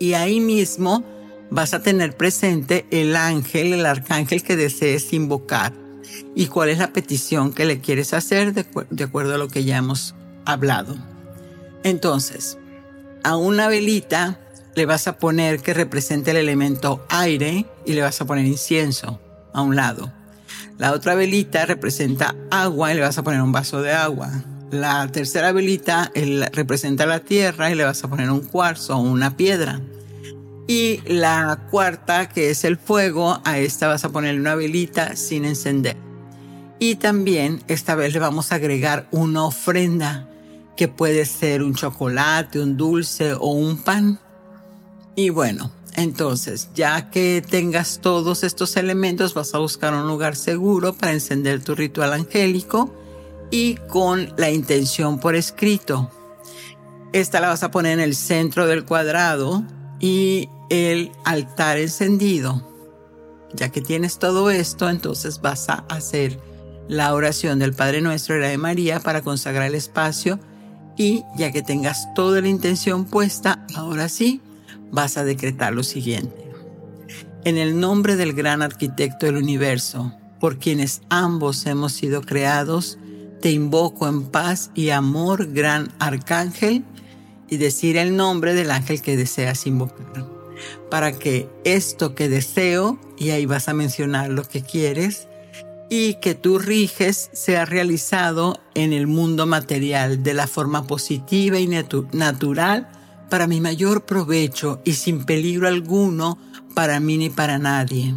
Y 0.00 0.14
ahí 0.14 0.40
mismo 0.40 1.04
vas 1.50 1.72
a 1.72 1.82
tener 1.82 2.16
presente 2.16 2.86
el 2.90 3.14
ángel, 3.14 3.72
el 3.72 3.86
arcángel 3.86 4.42
que 4.42 4.56
desees 4.56 5.12
invocar 5.12 5.72
y 6.34 6.46
cuál 6.46 6.68
es 6.68 6.78
la 6.78 6.92
petición 6.92 7.52
que 7.52 7.64
le 7.64 7.80
quieres 7.80 8.14
hacer 8.14 8.52
de, 8.52 9.04
acuerdo 9.04 9.34
a 9.34 9.38
lo 9.38 9.48
que 9.48 9.64
ya 9.64 9.76
hemos 9.76 10.14
hablado. 10.44 10.96
Entonces, 11.82 12.58
a 13.24 13.36
una 13.36 13.68
velita 13.68 14.38
le 14.74 14.86
vas 14.86 15.08
a 15.08 15.18
poner 15.18 15.60
que 15.60 15.74
represente 15.74 16.30
el 16.30 16.36
elemento 16.36 17.04
aire 17.08 17.66
y 17.84 17.92
le 17.92 18.02
vas 18.02 18.20
a 18.20 18.24
poner 18.24 18.46
incienso 18.46 19.20
a 19.52 19.62
un 19.62 19.76
lado. 19.76 20.12
La 20.78 20.92
otra 20.92 21.14
velita 21.14 21.66
representa 21.66 22.34
agua 22.50 22.92
y 22.92 22.94
le 22.94 23.02
vas 23.02 23.18
a 23.18 23.22
poner 23.22 23.42
un 23.42 23.52
vaso 23.52 23.82
de 23.82 23.92
agua. 23.92 24.30
La 24.70 25.06
tercera 25.08 25.52
velita 25.52 26.10
representa 26.52 27.04
la 27.04 27.20
tierra 27.20 27.70
y 27.70 27.74
le 27.74 27.84
vas 27.84 28.02
a 28.04 28.08
poner 28.08 28.30
un 28.30 28.40
cuarzo 28.40 28.96
o 28.96 29.00
una 29.00 29.36
piedra. 29.36 29.80
Y 30.68 31.02
la 31.06 31.66
cuarta, 31.70 32.28
que 32.28 32.50
es 32.50 32.64
el 32.64 32.78
fuego, 32.78 33.40
a 33.44 33.58
esta 33.58 33.88
vas 33.88 34.04
a 34.04 34.10
poner 34.10 34.38
una 34.38 34.54
velita 34.54 35.16
sin 35.16 35.44
encender. 35.44 35.96
Y 36.78 36.94
también 36.94 37.62
esta 37.66 37.94
vez 37.94 38.14
le 38.14 38.20
vamos 38.20 38.52
a 38.52 38.54
agregar 38.54 39.08
una 39.10 39.44
ofrenda 39.44 40.29
que 40.76 40.88
puede 40.88 41.26
ser 41.26 41.62
un 41.62 41.74
chocolate, 41.74 42.60
un 42.60 42.76
dulce 42.76 43.34
o 43.34 43.52
un 43.52 43.76
pan. 43.78 44.18
Y 45.14 45.30
bueno, 45.30 45.72
entonces, 45.96 46.70
ya 46.74 47.10
que 47.10 47.42
tengas 47.46 48.00
todos 48.00 48.44
estos 48.44 48.76
elementos, 48.76 49.34
vas 49.34 49.54
a 49.54 49.58
buscar 49.58 49.92
un 49.92 50.06
lugar 50.06 50.36
seguro 50.36 50.94
para 50.94 51.12
encender 51.12 51.62
tu 51.62 51.74
ritual 51.74 52.12
angélico 52.12 52.94
y 53.50 53.74
con 53.88 54.32
la 54.36 54.50
intención 54.50 55.18
por 55.18 55.34
escrito. 55.34 56.10
Esta 57.12 57.40
la 57.40 57.48
vas 57.48 57.62
a 57.62 57.70
poner 57.70 57.94
en 57.94 58.00
el 58.00 58.14
centro 58.14 58.66
del 58.66 58.84
cuadrado 58.84 59.64
y 59.98 60.48
el 60.70 61.10
altar 61.24 61.78
encendido. 61.78 62.66
Ya 63.52 63.70
que 63.70 63.80
tienes 63.80 64.18
todo 64.18 64.50
esto, 64.50 64.88
entonces 64.88 65.40
vas 65.40 65.68
a 65.68 65.84
hacer 65.88 66.38
la 66.88 67.12
oración 67.14 67.58
del 67.58 67.74
Padre 67.74 68.00
Nuestro 68.00 68.36
y 68.36 68.40
la 68.40 68.48
de 68.48 68.58
María 68.58 69.00
para 69.00 69.22
consagrar 69.22 69.66
el 69.66 69.74
espacio 69.74 70.38
y 71.00 71.24
ya 71.34 71.50
que 71.50 71.62
tengas 71.62 72.12
toda 72.12 72.42
la 72.42 72.48
intención 72.48 73.06
puesta, 73.06 73.64
ahora 73.74 74.10
sí, 74.10 74.42
vas 74.92 75.16
a 75.16 75.24
decretar 75.24 75.72
lo 75.72 75.82
siguiente. 75.82 76.52
En 77.42 77.56
el 77.56 77.80
nombre 77.80 78.16
del 78.16 78.34
gran 78.34 78.60
arquitecto 78.60 79.24
del 79.24 79.38
universo, 79.38 80.12
por 80.40 80.58
quienes 80.58 81.00
ambos 81.08 81.64
hemos 81.64 81.94
sido 81.94 82.20
creados, 82.20 82.98
te 83.40 83.50
invoco 83.50 84.08
en 84.08 84.24
paz 84.24 84.72
y 84.74 84.90
amor, 84.90 85.50
gran 85.54 85.90
arcángel, 86.00 86.84
y 87.48 87.56
decir 87.56 87.96
el 87.96 88.14
nombre 88.14 88.52
del 88.52 88.70
ángel 88.70 89.00
que 89.00 89.16
deseas 89.16 89.66
invocar, 89.66 90.28
para 90.90 91.12
que 91.12 91.48
esto 91.64 92.14
que 92.14 92.28
deseo, 92.28 93.00
y 93.16 93.30
ahí 93.30 93.46
vas 93.46 93.70
a 93.70 93.72
mencionar 93.72 94.28
lo 94.28 94.42
que 94.42 94.60
quieres, 94.60 95.28
y 95.92 96.14
que 96.14 96.36
tú 96.36 96.58
riges 96.60 97.30
sea 97.32 97.66
realizado 97.66 98.60
en 98.74 98.92
el 98.92 99.08
mundo 99.08 99.44
material 99.44 100.22
de 100.22 100.34
la 100.34 100.46
forma 100.46 100.86
positiva 100.86 101.58
y 101.58 101.66
natural 101.66 102.88
para 103.28 103.48
mi 103.48 103.60
mayor 103.60 104.06
provecho 104.06 104.80
y 104.84 104.92
sin 104.92 105.24
peligro 105.24 105.66
alguno 105.66 106.38
para 106.76 107.00
mí 107.00 107.18
ni 107.18 107.28
para 107.28 107.58
nadie. 107.58 108.14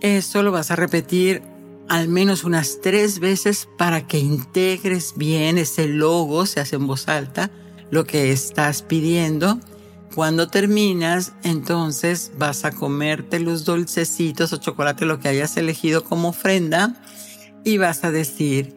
Eso 0.00 0.44
lo 0.44 0.52
vas 0.52 0.70
a 0.70 0.76
repetir 0.76 1.42
al 1.88 2.06
menos 2.06 2.44
unas 2.44 2.80
tres 2.80 3.18
veces 3.18 3.68
para 3.76 4.06
que 4.06 4.18
integres 4.18 5.14
bien 5.16 5.58
ese 5.58 5.88
logo, 5.88 6.46
se 6.46 6.60
hace 6.60 6.76
en 6.76 6.86
voz 6.86 7.08
alta, 7.08 7.50
lo 7.90 8.04
que 8.04 8.30
estás 8.30 8.82
pidiendo 8.82 9.58
cuando 10.14 10.48
terminas, 10.48 11.32
entonces 11.42 12.32
vas 12.38 12.64
a 12.64 12.72
comerte 12.72 13.40
los 13.40 13.64
dulcecitos 13.64 14.52
o 14.52 14.56
chocolate, 14.56 15.06
lo 15.06 15.20
que 15.20 15.28
hayas 15.28 15.56
elegido 15.56 16.04
como 16.04 16.28
ofrenda, 16.28 17.00
y 17.64 17.78
vas 17.78 18.04
a 18.04 18.10
decir, 18.10 18.74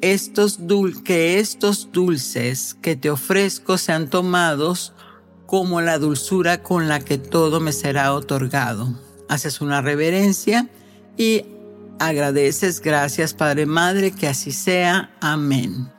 estos 0.00 0.58
que 1.04 1.38
estos 1.38 1.90
dulces 1.92 2.76
que 2.80 2.96
te 2.96 3.10
ofrezco 3.10 3.78
sean 3.78 4.08
tomados 4.08 4.92
como 5.46 5.80
la 5.80 5.98
dulzura 5.98 6.62
con 6.62 6.88
la 6.88 7.00
que 7.00 7.18
todo 7.18 7.60
me 7.60 7.72
será 7.72 8.12
otorgado. 8.12 8.94
Haces 9.28 9.60
una 9.60 9.80
reverencia 9.80 10.68
y 11.16 11.44
agradeces, 11.98 12.80
gracias 12.80 13.34
Padre 13.34 13.66
Madre, 13.66 14.12
que 14.12 14.28
así 14.28 14.52
sea. 14.52 15.10
Amén. 15.20 15.97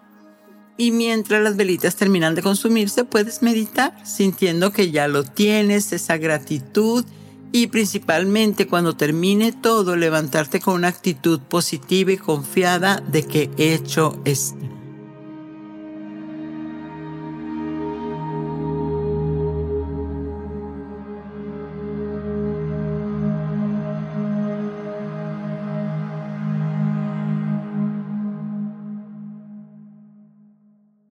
Y 0.80 0.92
mientras 0.92 1.44
las 1.44 1.58
velitas 1.58 1.98
terminan 1.98 2.36
de 2.36 2.42
consumirse, 2.42 3.04
puedes 3.04 3.42
meditar 3.42 3.94
sintiendo 4.06 4.72
que 4.72 4.92
ya 4.92 5.10
lo 5.10 5.26
tienes, 5.26 5.92
esa 5.92 6.16
gratitud 6.16 7.04
y 7.52 7.68
principalmente 7.68 8.66
cuando 8.66 8.96
termine 8.96 9.52
todo, 9.52 9.98
levantarte 9.98 10.62
con 10.62 10.76
una 10.76 10.88
actitud 10.88 11.42
positiva 11.42 12.14
y 12.14 12.18
confiada 12.18 13.04
de 13.06 13.24
que 13.24 13.50
hecho 13.58 14.22
está. 14.24 14.79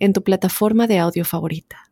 en 0.00 0.12
tu 0.12 0.24
plataforma 0.24 0.86
de 0.86 0.98
audio 0.98 1.24
favorita. 1.24 1.90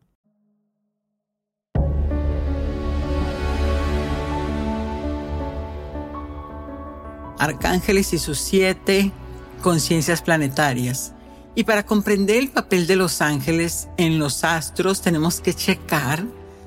Arcángeles 7.37 8.11
y 8.13 8.19
sus 8.19 8.37
siete 8.37 9.13
conciencias 9.61 10.21
planetarias. 10.21 11.13
Y 11.55 11.63
para 11.63 11.85
comprender 11.85 12.37
el 12.37 12.49
papel 12.49 12.85
de 12.85 12.97
los 12.97 13.21
ángeles 13.21 13.87
en 13.95 14.19
los 14.19 14.43
astros 14.43 15.01
tenemos 15.01 15.39
que 15.39 15.53
checar, 15.53 16.25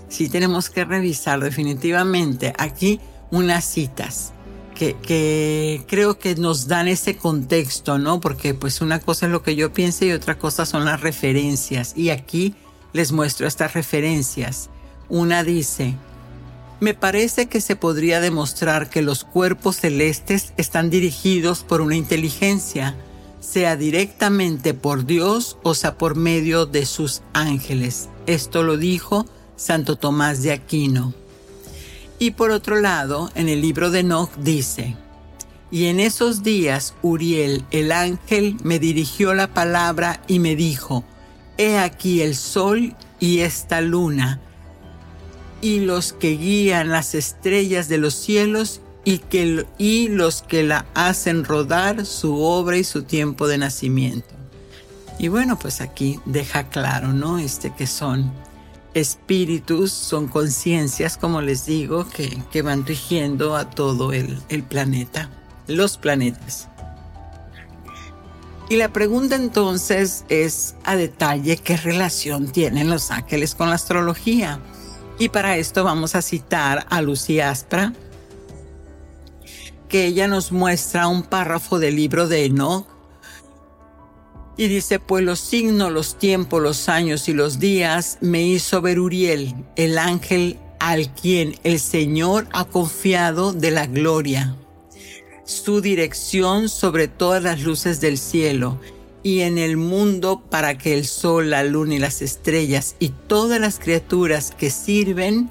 sí 0.09 0.31
tenemos 0.31 0.71
que 0.71 0.85
revisar 0.85 1.41
definitivamente 1.41 2.55
aquí 2.57 3.01
unas 3.31 3.65
citas 3.65 4.33
que, 5.03 5.85
creo 5.87 6.19
que 6.19 6.35
nos 6.35 6.67
dan 6.67 6.89
ese 6.89 7.17
contexto, 7.17 7.99
¿no? 7.99 8.21
Porque 8.21 8.55
pues 8.55 8.81
una 8.81 9.01
cosa 9.01 9.27
es 9.27 9.33
lo 9.33 9.43
que 9.43 9.55
yo 9.55 9.73
pienso 9.73 10.05
y 10.05 10.13
otra 10.13 10.39
cosa 10.39 10.67
son 10.67 10.85
las 10.85 11.01
referencias. 11.01 11.95
Y 11.97 12.11
aquí 12.11 12.55
les 12.93 13.13
muestro 13.13 13.47
estas 13.47 13.75
referencias. 13.75 14.69
Una 15.09 15.45
dice, 15.45 15.95
me 16.81 16.95
parece 16.95 17.47
que 17.47 17.61
se 17.61 17.77
podría 17.77 18.21
demostrar 18.21 18.91
que 18.91 19.03
los 19.03 19.25
cuerpos 19.25 19.77
celestes 19.77 20.53
están 20.57 20.91
dirigidos 20.91 21.63
por 21.63 21.81
una 21.81 21.97
inteligencia, 21.97 22.97
sea 23.41 23.77
directamente 23.77 24.75
por 24.75 25.07
Dios 25.07 25.59
o 25.63 25.75
sea 25.75 25.97
por 25.97 26.17
medio 26.17 26.67
de 26.67 26.87
sus 26.87 27.23
ángeles. 27.33 28.09
Esto 28.27 28.63
lo 28.63 28.77
dijo 28.77 29.27
Santo 29.57 29.97
Tomás 29.97 30.43
de 30.43 30.53
Aquino. 30.53 31.15
Y 32.19 32.33
por 32.33 32.51
otro 32.51 32.81
lado, 32.81 33.31
en 33.35 33.49
el 33.49 33.61
libro 33.61 33.91
de 33.91 34.01
Enoch 34.01 34.31
dice, 34.37 34.97
y 35.71 35.87
en 35.87 36.01
esos 36.01 36.43
días 36.43 36.95
Uriel, 37.03 37.65
el 37.71 37.93
ángel, 37.93 38.57
me 38.63 38.79
dirigió 38.79 39.35
la 39.35 39.55
palabra 39.55 40.21
y 40.27 40.39
me 40.39 40.55
dijo, 40.55 41.03
He 41.57 41.79
aquí 41.79 42.21
el 42.21 42.37
sol 42.37 42.95
y 43.19 43.41
esta 43.41 43.81
luna, 43.81 44.41
y 45.63 45.81
los 45.81 46.13
que 46.13 46.37
guían 46.37 46.91
las 46.91 47.15
estrellas 47.15 47.89
de 47.89 47.99
los 47.99 48.15
cielos 48.15 48.83
y, 49.05 49.19
que, 49.19 49.67
y 49.79 50.09
los 50.09 50.43
que 50.43 50.63
la 50.63 50.87
hacen 50.95 51.45
rodar 51.45 52.05
su 52.05 52.41
obra 52.41 52.77
y 52.77 52.85
su 52.85 53.05
tiempo 53.05 53.49
de 53.49 53.59
nacimiento. 53.59 54.35
Y 55.19 55.29
bueno, 55.29 55.59
pues 55.59 55.81
aquí 55.81 56.19
deja 56.25 56.69
claro, 56.69 57.13
¿no? 57.13 57.39
Este 57.39 57.73
que 57.73 57.87
son 57.87 58.33
espíritus, 58.95 59.93
son 59.93 60.29
conciencias, 60.29 61.17
como 61.17 61.41
les 61.41 61.67
digo, 61.67 62.07
que, 62.09 62.63
van 62.63 62.87
rigiendo 62.87 63.57
a 63.57 63.71
todo 63.71 64.13
el, 64.13 64.41
el 64.49 64.63
planeta, 64.63 65.31
los 65.67 65.97
planetas. 65.97 66.69
Y 68.69 68.77
la 68.77 68.93
pregunta 68.93 69.37
entonces 69.37 70.25
es 70.29 70.77
a 70.85 70.97
detalle 70.97 71.59
qué 71.59 71.77
relación 71.77 72.51
tienen 72.51 72.89
los 72.89 73.11
ángeles 73.11 73.55
con 73.55 73.69
la 73.69 73.75
astrología. 73.75 74.61
Y 75.19 75.29
para 75.29 75.57
esto 75.57 75.85
vamos 75.85 76.15
a 76.15 76.23
citar 76.23 76.87
a 76.89 77.03
Lucía 77.03 77.51
Aspra, 77.51 77.93
que 79.89 80.07
ella 80.07 80.27
nos 80.27 80.53
muestra 80.53 81.07
un 81.07 81.23
párrafo 81.23 81.79
del 81.79 81.97
libro 81.97 82.29
de 82.29 82.47
Enoch 82.47 82.87
y 84.57 84.69
dice, 84.69 84.99
pues 84.99 85.25
los 85.25 85.41
signos, 85.41 85.91
los 85.91 86.19
tiempos, 86.19 86.63
los 86.63 86.89
años 86.89 87.29
y 87.29 87.33
los 87.33 87.59
días 87.59 88.19
me 88.21 88.43
hizo 88.43 88.81
ver 88.81 89.01
Uriel, 89.01 89.55
el 89.77 89.99
ángel 89.99 90.59
al 90.79 91.15
quien 91.15 91.55
el 91.65 91.79
Señor 91.79 92.49
ha 92.53 92.65
confiado 92.65 93.53
de 93.53 93.71
la 93.71 93.87
gloria, 93.87 94.57
su 95.45 95.81
dirección 95.81 96.69
sobre 96.69 97.09
todas 97.09 97.43
las 97.43 97.63
luces 97.63 98.01
del 98.01 98.19
cielo 98.19 98.81
y 99.23 99.41
en 99.41 99.59
el 99.59 99.77
mundo 99.77 100.43
para 100.51 100.77
que 100.77 100.95
el 100.95 101.07
sol, 101.07 101.51
la 101.51 101.63
luna 101.65 101.95
y 101.95 101.99
las 101.99 102.23
estrellas 102.23 102.97
y 102.99 103.11
todas 103.11 103.61
las 103.61 103.79
criaturas 103.79 104.53
que 104.57 104.71
sirven, 104.71 105.51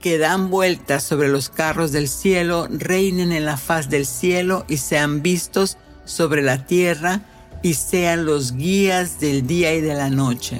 que 0.00 0.18
dan 0.18 0.50
vueltas 0.50 1.04
sobre 1.04 1.28
los 1.28 1.48
carros 1.48 1.92
del 1.92 2.08
cielo, 2.08 2.66
reinen 2.70 3.30
en 3.32 3.44
la 3.44 3.56
faz 3.56 3.88
del 3.90 4.06
cielo 4.06 4.64
y 4.68 4.78
sean 4.78 5.22
vistos 5.22 5.76
sobre 6.04 6.42
la 6.42 6.66
tierra, 6.66 7.20
y 7.62 7.74
sean 7.74 8.26
los 8.26 8.52
guías 8.52 9.20
del 9.20 9.46
día 9.46 9.74
y 9.74 9.80
de 9.80 9.94
la 9.94 10.10
noche. 10.10 10.58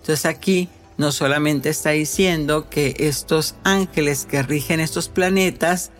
Entonces 0.00 0.24
aquí 0.24 0.68
no 0.96 1.12
solamente 1.12 1.68
está 1.68 1.90
diciendo 1.90 2.68
que 2.68 2.94
estos 2.98 3.54
ángeles 3.64 4.26
que 4.26 4.42
rigen 4.42 4.80
estos 4.80 5.08
planetas, 5.08 5.90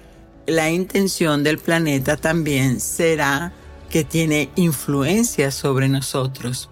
la 0.46 0.70
intención 0.70 1.44
del 1.44 1.58
planeta 1.58 2.16
también 2.16 2.80
será 2.80 3.52
que 3.90 4.04
tiene 4.04 4.50
influencia 4.56 5.50
sobre 5.50 5.88
nosotros. 5.88 6.68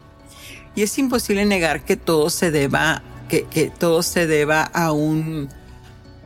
Y 0.75 0.83
es 0.83 0.99
imposible 0.99 1.45
negar 1.45 1.85
que 1.85 1.97
todo 1.97 2.31
se 2.31 2.51
deba, 2.51 3.03
que, 3.29 3.73
todo 3.79 4.03
se 4.03 4.27
deba 4.27 4.63
a 4.63 4.93
un, 4.93 5.49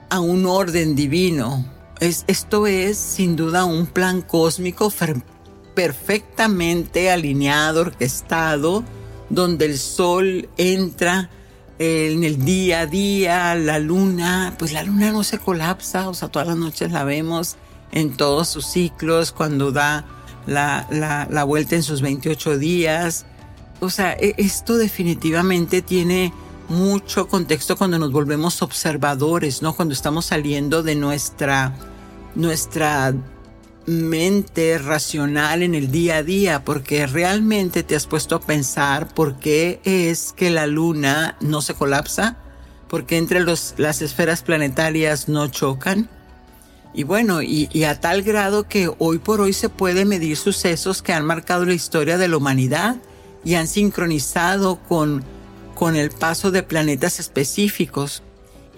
a 0.09 0.21
un 0.21 0.47
orden 0.47 0.97
divino. 0.97 1.65
Es, 2.01 2.25
esto 2.27 2.67
es 2.67 2.99
sin 2.99 3.37
duda 3.37 3.65
un 3.65 3.87
plan 3.87 4.23
cósmico 4.23 4.91
perfectamente 5.75 7.11
alineado, 7.11 7.83
orquestado, 7.83 8.85
donde 9.29 9.67
el 9.67 9.79
sol 9.79 10.49
entra 10.57 11.31
en 11.79 12.25
el 12.25 12.45
día 12.45 12.81
a 12.81 12.87
día, 12.87 13.55
la 13.55 13.79
luna, 13.79 14.55
pues 14.59 14.73
la 14.73 14.83
luna 14.83 15.13
no 15.13 15.25
se 15.25 15.39
colapsa, 15.39 16.11
o 16.11 16.15
sea, 16.15 16.29
todas 16.29 16.47
las 16.47 16.59
noches 16.59 16.93
la 16.93 17.05
vemos 17.05 17.57
en 17.93 18.17
todos 18.17 18.49
sus 18.49 18.67
ciclos, 18.67 19.33
cuando 19.33 19.73
da 19.73 20.05
la, 20.47 20.87
la, 21.31 21.45
vuelta 21.45 21.77
en 21.77 21.83
sus 21.83 22.03
28 22.03 22.59
días. 22.59 23.25
O 23.81 23.89
sea, 23.89 24.13
e, 24.13 24.35
esto 24.37 24.77
definitivamente 24.77 25.81
tiene 25.81 26.33
mucho 26.69 27.29
contexto 27.29 27.77
cuando 27.77 27.99
nos 27.99 28.13
volvemos 28.13 28.63
observadores, 28.63 29.63
¿no? 29.63 29.75
Cuando 29.75 29.95
estamos 29.95 30.27
saliendo 30.27 30.83
de 30.83 30.95
nuestra, 30.95 31.75
nuestra 32.35 33.15
mente 33.91 34.79
racional 34.79 35.63
en 35.63 35.75
el 35.75 35.91
día 35.91 36.17
a 36.17 36.23
día, 36.23 36.65
porque 36.65 37.07
realmente 37.07 37.83
te 37.83 37.97
has 37.97 38.07
puesto 38.07 38.37
a 38.37 38.41
pensar 38.41 39.13
por 39.13 39.39
qué 39.39 39.81
es 39.85 40.33
que 40.35 40.51
la 40.51 40.67
luna 40.67 41.37
no 41.41 41.63
se 41.63 41.75
colapsa, 41.75 42.37
porque 42.89 43.19
entre 43.19 43.41
los, 43.41 43.75
las 43.77 44.03
esferas 44.03 44.43
planetarias 44.43 45.29
no 45.29 45.49
chocan. 45.49 46.09
Y 46.93 47.05
bueno, 47.05 47.41
y, 47.43 47.85
a 47.85 48.01
tal 48.01 48.23
grado 48.23 48.67
que 48.67 48.91
hoy 48.99 49.19
por 49.19 49.41
hoy 49.41 49.53
se 49.53 49.69
puede 49.69 50.05
medir 50.05 50.37
sucesos 50.37 51.03
que 51.03 51.13
han 51.13 51.25
marcado 51.25 51.65
la 51.65 51.75
historia 51.75 52.19
de 52.19 52.29
la 52.29 52.37
humanidad 52.37 52.97
y 53.45 53.55
han 53.55 53.69
sincronizado 53.69 54.81
con, 54.89 55.23
con 55.75 55.95
el 55.95 56.11
paso 56.11 56.51
de 56.51 56.65
planetas 56.65 57.21
específicos. 57.21 58.25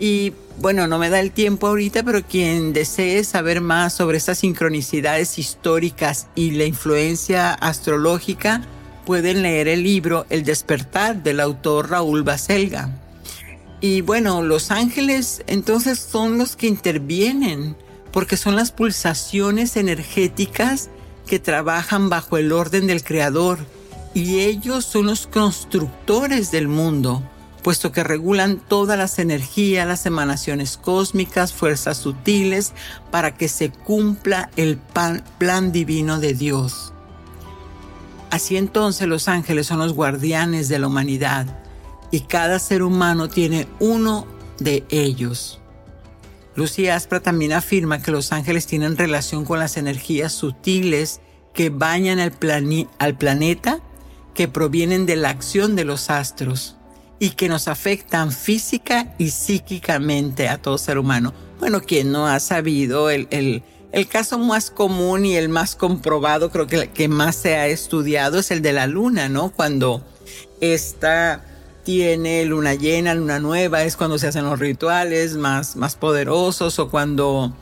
Y 0.03 0.33
bueno, 0.59 0.89
no 0.89 0.99
me 0.99 1.11
da 1.11 1.21
el 1.21 1.31
tiempo 1.31 1.69
ahorita, 1.69 2.03
pero 2.03 2.25
quien 2.25 2.73
desee 2.73 3.23
saber 3.23 3.61
más 3.61 3.95
sobre 3.95 4.19
estas 4.19 4.39
sincronicidades 4.39 5.39
históricas 5.39 6.27
y 6.35 6.51
la 6.51 6.65
influencia 6.65 7.55
astrológica, 7.55 8.63
pueden 9.07 9.43
leer 9.43 9.69
el 9.69 9.85
libro 9.85 10.27
El 10.29 10.43
despertar 10.43 11.23
del 11.23 11.39
autor 11.39 11.91
Raúl 11.91 12.25
Baselga. 12.25 12.91
Y 13.81 14.01
bueno, 14.01 14.43
los 14.43 14.73
ángeles 14.73 15.45
entonces 15.47 16.01
son 16.01 16.37
los 16.37 16.57
que 16.57 16.67
intervienen, 16.67 17.77
porque 18.11 18.37
son 18.37 18.57
las 18.57 18.73
pulsaciones 18.73 19.77
energéticas 19.77 20.91
que 21.29 21.39
trabajan 21.39 22.09
bajo 22.09 22.39
el 22.39 22.51
orden 22.51 22.89
del 22.89 23.05
Creador 23.05 23.61
y 24.15 24.41
ellos 24.41 24.85
son 24.85 25.07
los 25.07 25.29
constructores 25.29 26.51
del 26.51 26.67
mundo, 26.67 27.23
puesto 27.63 27.93
que 27.93 28.05
regulan 28.05 28.59
todas 28.59 28.99
las 28.99 29.19
energías, 29.19 29.87
las 29.87 30.05
emanaciones 30.05 30.77
cósmicas, 30.77 31.53
fuerzas 31.53 31.97
sutiles, 31.97 32.73
para 33.11 33.35
que 33.35 33.49
se 33.49 33.71
cumpla 33.71 34.51
el 34.57 34.79
plan 35.39 35.73
divino 35.73 36.19
de 36.19 36.35
Dios. 36.35 36.93
Así 38.31 38.57
entonces 38.57 39.07
los 39.07 39.29
ángeles 39.29 39.67
son 39.67 39.79
los 39.79 39.93
guardianes 39.93 40.69
de 40.69 40.79
la 40.79 40.89
humanidad 40.89 41.59
y 42.11 42.21
cada 42.21 42.59
ser 42.59 42.83
humano 42.83 43.29
tiene 43.29 43.69
uno 43.79 44.27
de 44.59 44.85
ellos. 44.91 45.61
Lucy 46.55 46.89
Aspra 46.89 47.21
también 47.21 47.53
afirma 47.53 48.03
que 48.03 48.11
los 48.11 48.33
ángeles 48.33 48.67
tienen 48.67 48.97
relación 48.97 49.45
con 49.45 49.59
las 49.59 49.77
energías 49.77 50.33
sutiles 50.33 51.21
que 51.55 51.71
bañan 51.71 52.19
al 52.19 53.17
planeta, 53.17 53.81
que 54.35 54.49
provienen 54.49 55.07
de 55.07 55.17
la 55.17 55.31
acción 55.31 55.77
de 55.77 55.85
los 55.85 56.11
astros 56.11 56.77
y 57.23 57.31
que 57.31 57.49
nos 57.49 57.69
afectan 57.69 58.33
física 58.33 59.15
y 59.17 59.31
psíquicamente 59.31 60.49
a 60.49 60.61
todo 60.61 60.77
ser 60.77 60.99
humano. 60.99 61.33
Bueno, 61.61 61.81
quien 61.81 62.11
no 62.11 62.27
ha 62.27 62.41
sabido 62.41 63.11
el, 63.11 63.29
el, 63.31 63.63
el 63.93 64.09
caso 64.09 64.39
más 64.39 64.73
común 64.73 65.25
y 65.25 65.37
el 65.37 65.49
más 65.49 65.77
comprobado, 65.77 66.51
creo 66.51 66.67
que 66.67 66.81
el 66.81 66.89
que 66.89 67.07
más 67.07 67.37
se 67.37 67.55
ha 67.55 67.69
estudiado 67.69 68.41
es 68.41 68.51
el 68.51 68.61
de 68.61 68.73
la 68.73 68.89
luna, 68.89 69.29
¿no? 69.29 69.53
Cuando 69.53 70.05
esta 70.61 71.45
tiene 71.85 72.45
luna 72.45 72.75
llena, 72.75 73.15
luna 73.15 73.39
nueva, 73.39 73.85
es 73.85 73.97
cuando 73.97 74.19
se 74.19 74.27
hacen 74.27 74.45
los 74.45 74.59
rituales 74.59 75.37
más, 75.37 75.77
más 75.77 75.95
poderosos 75.95 76.81
o 76.81 76.91
cuando 76.91 77.57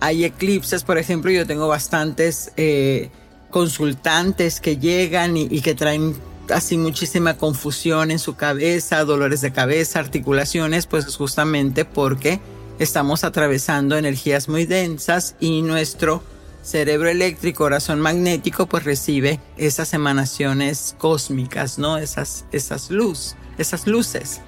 hay 0.00 0.26
eclipses, 0.26 0.84
por 0.84 0.98
ejemplo, 0.98 1.30
yo 1.30 1.46
tengo 1.46 1.68
bastantes 1.68 2.52
eh, 2.58 3.08
consultantes 3.48 4.60
que 4.60 4.76
llegan 4.76 5.38
y, 5.38 5.48
y, 5.50 5.62
que 5.62 5.74
traen 5.74 6.16
así 6.50 6.76
muchísima 6.76 7.36
confusión 7.36 8.10
en 8.10 8.18
su 8.18 8.36
cabeza, 8.36 9.04
dolores 9.04 9.40
de 9.40 9.52
cabeza, 9.52 9.98
articulaciones, 10.00 10.86
pues 10.86 11.06
es 11.06 11.16
justamente 11.16 11.84
porque 11.84 12.40
estamos 12.78 13.24
atravesando 13.24 13.96
energías 13.96 14.48
muy 14.48 14.66
densas 14.66 15.36
y 15.40 15.62
nuestro 15.62 16.22
cerebro 16.62 17.08
eléctrico, 17.08 17.64
corazón 17.64 18.00
magnético, 18.00 18.66
pues 18.66 18.84
recibe 18.84 19.40
esas 19.56 19.94
emanaciones 19.94 20.94
cósmicas, 20.98 21.78
¿no? 21.78 21.98
Esas, 21.98 22.44
esas 22.52 22.90
luz 22.90 23.36
esas 23.60 23.86
luces. 23.86 24.40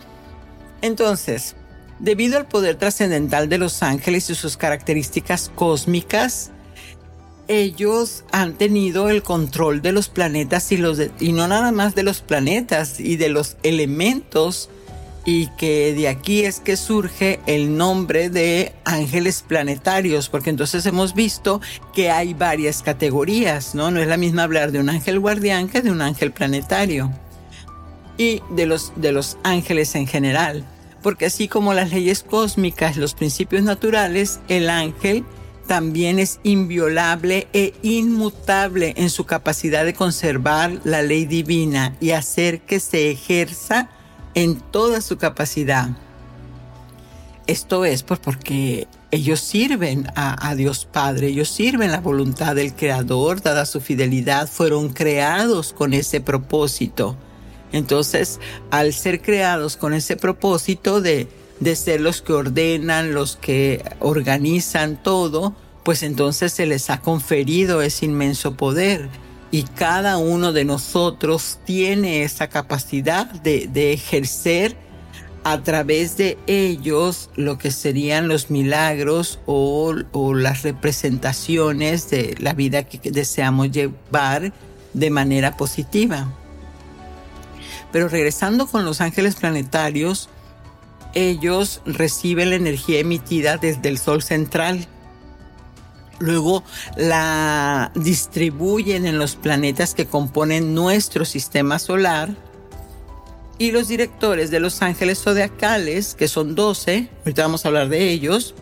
Entonces, 0.80 1.54
debido 1.98 2.38
al 2.38 2.46
poder 2.46 2.76
trascendental 2.76 3.48
de 3.48 3.58
los 3.58 3.82
ángeles 3.82 4.30
y 4.30 4.34
sus 4.34 4.56
características 4.56 5.52
cósmicas, 5.54 6.50
ellos 7.48 8.24
han 8.32 8.54
tenido 8.54 9.08
el 9.08 9.22
control 9.22 9.82
de 9.82 9.92
los 9.92 10.08
planetas 10.08 10.70
y, 10.72 10.78
no 10.78 11.48
nada 11.48 11.72
más 11.72 11.94
de 11.94 12.02
los 12.02 12.20
planetas 12.20 13.00
y 13.00 13.16
de 13.16 13.28
los 13.28 13.56
elementos 13.62 14.70
y 15.24 15.46
que 15.56 15.94
de 15.94 16.08
aquí 16.08 16.44
es 16.44 16.58
que 16.60 16.76
surge 16.76 17.40
el 17.46 17.76
nombre 17.76 18.28
de 18.28 18.72
ángeles 18.84 19.44
planetarios, 19.46 20.28
porque 20.28 20.50
entonces 20.50 20.84
hemos 20.86 21.14
visto 21.14 21.60
que 21.94 22.10
hay 22.10 22.34
varias 22.34 22.82
categorías, 22.82 23.74
¿no? 23.74 23.90
No 23.90 24.00
es 24.00 24.08
la 24.08 24.16
misma 24.16 24.42
hablar 24.42 24.72
de 24.72 24.80
un 24.80 24.88
ángel 24.88 25.20
guardián 25.20 25.68
que 25.68 25.80
de 25.80 25.92
un 25.92 26.02
ángel 26.02 26.32
planetario 26.32 27.12
y 28.18 28.42
de 28.50 28.66
los, 28.66 28.92
de 28.96 29.12
los 29.12 29.36
ángeles 29.44 29.94
en 29.94 30.06
general. 30.06 30.64
Porque 31.02 31.26
así 31.26 31.48
como 31.48 31.74
las 31.74 31.92
leyes 31.92 32.22
cósmicas, 32.22 32.96
los 32.96 33.14
principios 33.14 33.62
naturales, 33.62 34.40
el 34.48 34.70
ángel 34.70 35.24
también 35.72 36.18
es 36.18 36.38
inviolable 36.42 37.48
e 37.54 37.72
inmutable 37.80 38.92
en 38.98 39.08
su 39.08 39.24
capacidad 39.24 39.86
de 39.86 39.94
conservar 39.94 40.82
la 40.84 41.00
ley 41.00 41.24
divina 41.24 41.96
y 41.98 42.10
hacer 42.10 42.60
que 42.60 42.78
se 42.78 43.10
ejerza 43.10 43.88
en 44.34 44.60
toda 44.60 45.00
su 45.00 45.16
capacidad. 45.16 45.88
Esto 47.46 47.86
es 47.86 48.02
pues 48.02 48.20
porque 48.20 48.86
ellos 49.10 49.40
sirven 49.40 50.08
a, 50.14 50.46
a, 50.46 50.54
Dios 50.56 50.84
Padre, 50.84 51.28
ellos 51.28 51.48
sirven 51.48 51.90
la 51.90 52.00
voluntad 52.00 52.54
del 52.54 52.74
Creador, 52.74 53.40
dada 53.40 53.64
su 53.64 53.80
fidelidad, 53.80 54.50
fueron 54.50 54.90
creados 54.90 55.72
con 55.72 55.94
ese 55.94 56.20
propósito. 56.20 57.16
Entonces, 57.72 58.40
al 58.70 58.92
ser 58.92 59.22
creados 59.22 59.78
con 59.78 59.94
ese 59.94 60.18
propósito 60.18 61.00
de, 61.00 61.28
de 61.60 61.76
ser 61.76 62.02
los 62.02 62.20
que 62.20 62.34
ordenan, 62.34 63.14
los 63.14 63.36
que 63.36 63.82
organizan 64.00 65.02
todo, 65.02 65.54
pues 65.84 66.02
entonces 66.02 66.52
se 66.52 66.66
les 66.66 66.90
ha 66.90 67.00
conferido 67.00 67.82
ese 67.82 68.06
inmenso 68.06 68.54
poder. 68.54 69.08
Y 69.50 69.64
cada 69.64 70.16
uno 70.16 70.52
de 70.52 70.64
nosotros 70.64 71.58
tiene 71.64 72.22
esa 72.22 72.48
capacidad 72.48 73.26
de, 73.26 73.68
de 73.70 73.92
ejercer 73.92 74.76
a 75.44 75.62
través 75.62 76.16
de 76.16 76.38
ellos 76.46 77.30
lo 77.34 77.58
que 77.58 77.70
serían 77.70 78.28
los 78.28 78.50
milagros 78.50 79.40
o, 79.46 79.94
o, 80.12 80.34
las 80.34 80.62
representaciones 80.62 82.08
de 82.10 82.36
la 82.38 82.54
vida 82.54 82.84
que 82.84 83.10
deseamos 83.10 83.72
llevar 83.72 84.52
de 84.94 85.10
manera 85.10 85.56
positiva. 85.56 86.32
Pero 87.90 88.08
regresando 88.08 88.66
con 88.66 88.84
los 88.84 89.00
ángeles 89.00 89.34
planetarios, 89.34 90.28
ellos 91.14 91.82
reciben 91.84 92.50
la 92.50 92.56
energía 92.56 93.00
emitida 93.00 93.56
desde 93.56 93.88
el 93.88 93.98
Sol 93.98 94.22
central. 94.22 94.86
Luego 96.22 96.62
la 96.96 97.90
distribuyen 97.96 99.06
en 99.06 99.18
los 99.18 99.34
planetas 99.34 99.92
que 99.92 100.06
componen 100.06 100.72
nuestro 100.72 101.24
sistema 101.24 101.80
solar. 101.80 102.36
Y 103.58 103.72
los 103.72 103.88
directores 103.88 104.52
de 104.52 104.60
los 104.60 104.82
ángeles 104.82 105.18
zodiacales, 105.20 106.14
que 106.14 106.28
son 106.28 106.54
12, 106.54 107.08
ahorita 107.18 107.42
vamos 107.42 107.64
a 107.64 107.68
hablar 107.68 107.88
de 107.88 108.10
ellos, 108.10 108.54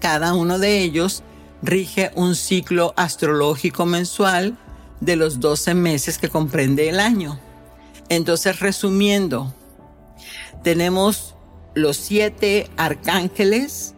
cada 0.00 0.34
uno 0.34 0.60
de 0.60 0.78
ellos 0.78 1.24
rige 1.62 2.12
un 2.14 2.36
ciclo 2.36 2.94
astrológico 2.96 3.84
mensual 3.84 4.56
de 5.00 5.16
los 5.16 5.40
12 5.40 5.74
meses 5.74 6.16
que 6.16 6.28
comprende 6.28 6.88
el 6.88 7.00
año. 7.00 7.40
Entonces, 8.08 8.60
resumiendo, 8.60 9.52
tenemos 10.62 11.34
los 11.74 11.96
siete 11.96 12.70
arcángeles, 12.76 13.95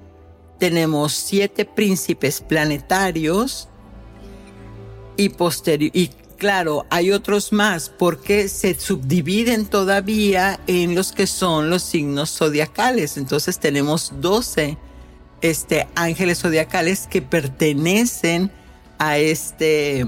tenemos 0.59 1.13
siete 1.13 1.65
príncipes 1.65 2.41
planetarios 2.41 3.69
y 5.17 5.31
posterior 5.31 5.91
y 5.95 6.11
claro, 6.39 6.87
hay 6.89 7.11
otros 7.11 7.53
más 7.53 7.91
porque 7.91 8.49
se 8.49 8.79
subdividen 8.79 9.67
todavía 9.67 10.61
en 10.67 10.95
los 10.95 11.13
que 11.13 11.27
son 11.27 11.69
los 11.69 11.83
signos 11.83 12.31
zodiacales. 12.31 13.17
Entonces 13.17 13.59
tenemos 13.59 14.13
12 14.21 14.79
este, 15.41 15.89
ángeles 15.95 16.39
zodiacales 16.39 17.07
que 17.07 17.21
pertenecen 17.23 18.51
a 18.99 19.19
este, 19.19 20.05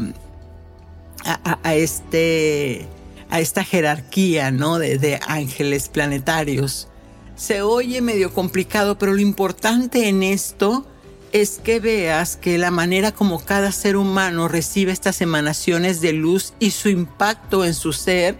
a, 1.25 1.75
este 1.75 2.87
a 3.29 3.41
esta 3.41 3.63
jerarquía, 3.63 4.51
¿no? 4.51 4.79
De 4.79 5.21
ángeles 5.27 5.89
planetarios. 5.89 6.89
Se 7.40 7.62
oye 7.62 8.03
medio 8.03 8.35
complicado, 8.35 8.98
pero 8.98 9.14
lo 9.14 9.20
importante 9.20 10.11
en 10.11 10.22
esto 10.22 10.85
es 11.33 11.59
que 11.59 11.81
veas 11.81 12.37
que 12.37 12.59
la 12.59 12.70
manera 12.70 13.12
como 13.12 13.42
cada 13.42 13.72
ser 13.72 13.96
humano 13.96 14.46
recibe 14.46 14.92
estas 14.92 15.22
emanaciones 15.22 16.03
de 16.03 16.12
luz 16.12 16.53
y 16.59 16.72
su 16.72 16.90
impacto 16.90 17.64
en 17.64 17.72
su 17.72 17.94
ser 17.94 18.37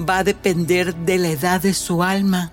va 0.00 0.20
a 0.20 0.24
depender 0.24 0.96
de 0.96 1.18
la 1.18 1.28
edad 1.28 1.60
de 1.60 1.74
su 1.74 2.02
alma. 2.02 2.50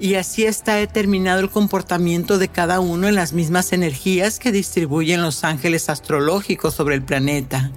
Y 0.00 0.16
así 0.16 0.44
está 0.44 0.74
determinado 0.74 1.38
el 1.38 1.50
comportamiento 1.50 2.38
de 2.38 2.48
cada 2.48 2.80
uno 2.80 3.06
en 3.06 3.14
las 3.14 3.32
mismas 3.32 3.72
energías 3.72 4.40
que 4.40 4.50
distribuyen 4.50 5.22
los 5.22 5.44
ángeles 5.44 5.88
astrológicos 5.88 6.74
sobre 6.74 6.96
el 6.96 7.02
planeta 7.04 7.70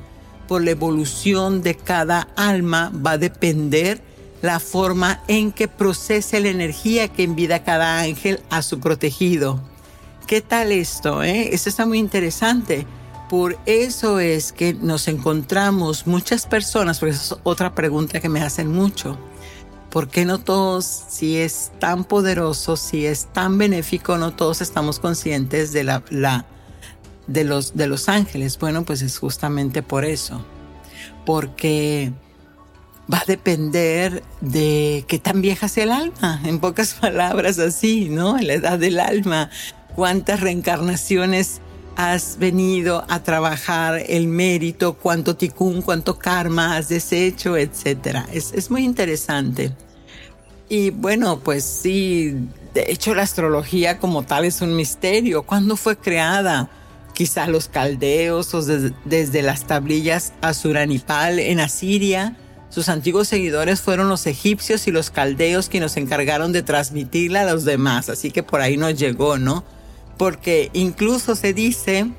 por 0.47 0.63
la 0.63 0.71
evolución 0.71 1.61
de 1.61 1.75
cada 1.75 2.27
alma 2.35 2.91
va 2.93 3.11
a 3.11 3.17
depender 3.17 4.01
la 4.43 4.59
forma 4.59 5.23
en 5.29 5.53
que 5.53 5.69
procese 5.69 6.41
la 6.41 6.49
energía 6.49 7.07
que 7.07 7.23
envía 7.23 7.63
cada 7.63 8.01
ángel 8.01 8.41
a 8.49 8.61
su 8.61 8.81
protegido. 8.81 9.61
¿Qué 10.27 10.41
tal 10.41 10.73
esto? 10.73 11.23
Eh? 11.23 11.55
Esto 11.55 11.69
está 11.69 11.85
muy 11.85 11.97
interesante. 11.97 12.85
Por 13.29 13.57
eso 13.65 14.19
es 14.19 14.51
que 14.51 14.73
nos 14.73 15.07
encontramos 15.07 16.07
muchas 16.07 16.45
personas, 16.45 16.99
porque 16.99 17.15
esa 17.15 17.35
es 17.35 17.41
otra 17.43 17.73
pregunta 17.73 18.19
que 18.19 18.27
me 18.27 18.41
hacen 18.41 18.69
mucho. 18.69 19.17
¿Por 19.89 20.09
qué 20.09 20.25
no 20.25 20.39
todos, 20.39 20.85
si 21.07 21.37
es 21.37 21.71
tan 21.79 22.03
poderoso, 22.03 22.75
si 22.75 23.05
es 23.05 23.27
tan 23.31 23.57
benéfico, 23.57 24.17
no 24.17 24.33
todos 24.35 24.59
estamos 24.59 24.99
conscientes 24.99 25.71
de 25.71 25.85
la 25.85 26.03
de 27.27 27.45
los, 27.45 27.77
de 27.77 27.87
los 27.87 28.09
ángeles? 28.09 28.59
Bueno, 28.59 28.83
pues 28.83 29.01
es 29.03 29.17
justamente 29.17 29.83
por 29.83 30.03
eso. 30.03 30.43
Porque 31.25 32.11
va 33.11 33.19
a 33.19 33.25
depender 33.25 34.23
de 34.41 35.05
qué 35.07 35.19
tan 35.19 35.41
vieja 35.41 35.67
sea 35.67 35.83
el 35.83 35.91
alma, 35.91 36.41
en 36.45 36.59
pocas 36.59 36.93
palabras 37.01 37.59
así, 37.59 38.09
¿no? 38.09 38.37
La 38.37 38.53
edad 38.53 38.79
del 38.79 38.99
alma, 38.99 39.49
cuántas 39.95 40.39
reencarnaciones 40.39 41.61
has 41.95 42.37
venido 42.39 43.05
a 43.07 43.21
trabajar 43.21 44.03
el 44.07 44.27
mérito, 44.27 44.95
cuánto 44.95 45.35
ticún, 45.35 45.81
cuánto 45.81 46.17
karma 46.17 46.77
has 46.77 46.89
deshecho, 46.89 47.55
etc. 47.55 48.25
Es, 48.31 48.51
es 48.53 48.71
muy 48.71 48.83
interesante. 48.83 49.71
Y 50.69 50.89
bueno, 50.89 51.39
pues 51.39 51.63
sí, 51.63 52.35
de 52.73 52.91
hecho 52.91 53.13
la 53.13 53.23
astrología 53.23 53.99
como 53.99 54.23
tal 54.23 54.45
es 54.45 54.61
un 54.61 54.75
misterio. 54.75 55.43
¿Cuándo 55.43 55.77
fue 55.77 55.97
creada? 55.97 56.69
Quizá 57.13 57.47
los 57.47 57.67
caldeos 57.67 58.53
o 58.55 58.63
desde, 58.63 59.41
las 59.43 59.67
tablillas 59.67 60.33
Asuranipal 60.41 61.39
en 61.39 61.59
Asiria. 61.59 62.35
Sus 62.73 62.89
antiguos 62.89 63.27
seguidores 63.27 63.81
fueron 63.81 64.09
los 64.09 64.25
egipcios 64.25 64.87
y 64.87 64.91
los 64.91 65.11
caldeos 65.11 65.69
quienes 65.69 65.91
nos 65.91 65.97
encargaron 65.97 66.51
de 66.53 66.63
transmitirla 66.63 67.41
a 67.41 67.45
los 67.45 67.65
demás. 67.65 68.09
Así 68.09 68.31
que 68.31 68.41
por 68.41 68.61
ahí 68.61 68.77
nos 68.77 68.97
llegó, 68.97 69.37
¿no? 69.37 69.63
Porque 70.17 70.71
incluso 70.73 71.35
se 71.35 71.53
dice 71.53 72.09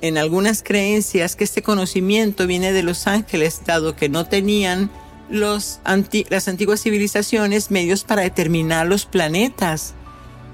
en 0.00 0.18
algunas 0.18 0.64
creencias 0.64 1.36
que 1.36 1.44
este 1.44 1.62
conocimiento 1.62 2.48
viene 2.48 2.72
de 2.72 2.82
los 2.82 3.06
ángeles, 3.06 3.62
dado 3.64 3.94
que 3.94 4.08
no 4.08 4.26
tenían 4.26 4.90
las 5.30 5.78
antiguas 5.84 6.82
civilizaciones 6.82 7.70
medios 7.70 8.02
para 8.02 8.22
determinar 8.22 8.88
los 8.88 9.06
planetas 9.06 9.94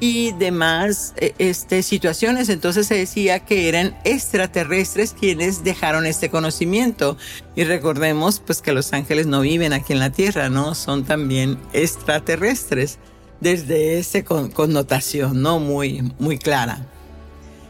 y 0.01 0.33
demás 0.33 1.15
eh, 1.17 1.35
este, 1.39 1.83
situaciones. 1.83 2.49
Entonces 2.49 2.87
se 2.87 2.95
decía 2.95 3.41
que 3.41 3.69
eran 3.69 3.97
extraterrestres 4.05 5.15
quienes 5.19 5.65
dejaron 5.65 6.07
este 6.07 6.31
conocimiento. 6.31 7.17
Y 7.55 7.65
recordemos 7.65 8.41
pues 8.41 8.63
que 8.63 8.73
los 8.73 8.93
ángeles 8.93 9.27
no 9.27 9.41
viven 9.41 9.73
aquí 9.73 9.93
en 9.93 10.01
la 10.01 10.11
Tierra, 10.11 10.49
¿no? 10.49 10.75
Son 10.75 11.05
también 11.05 11.59
extraterrestres 11.73 12.99
desde 13.41 13.99
esa 13.99 14.23
connotación, 14.25 15.43
¿no? 15.43 15.59
Muy, 15.59 16.13
muy 16.19 16.39
clara. 16.39 16.87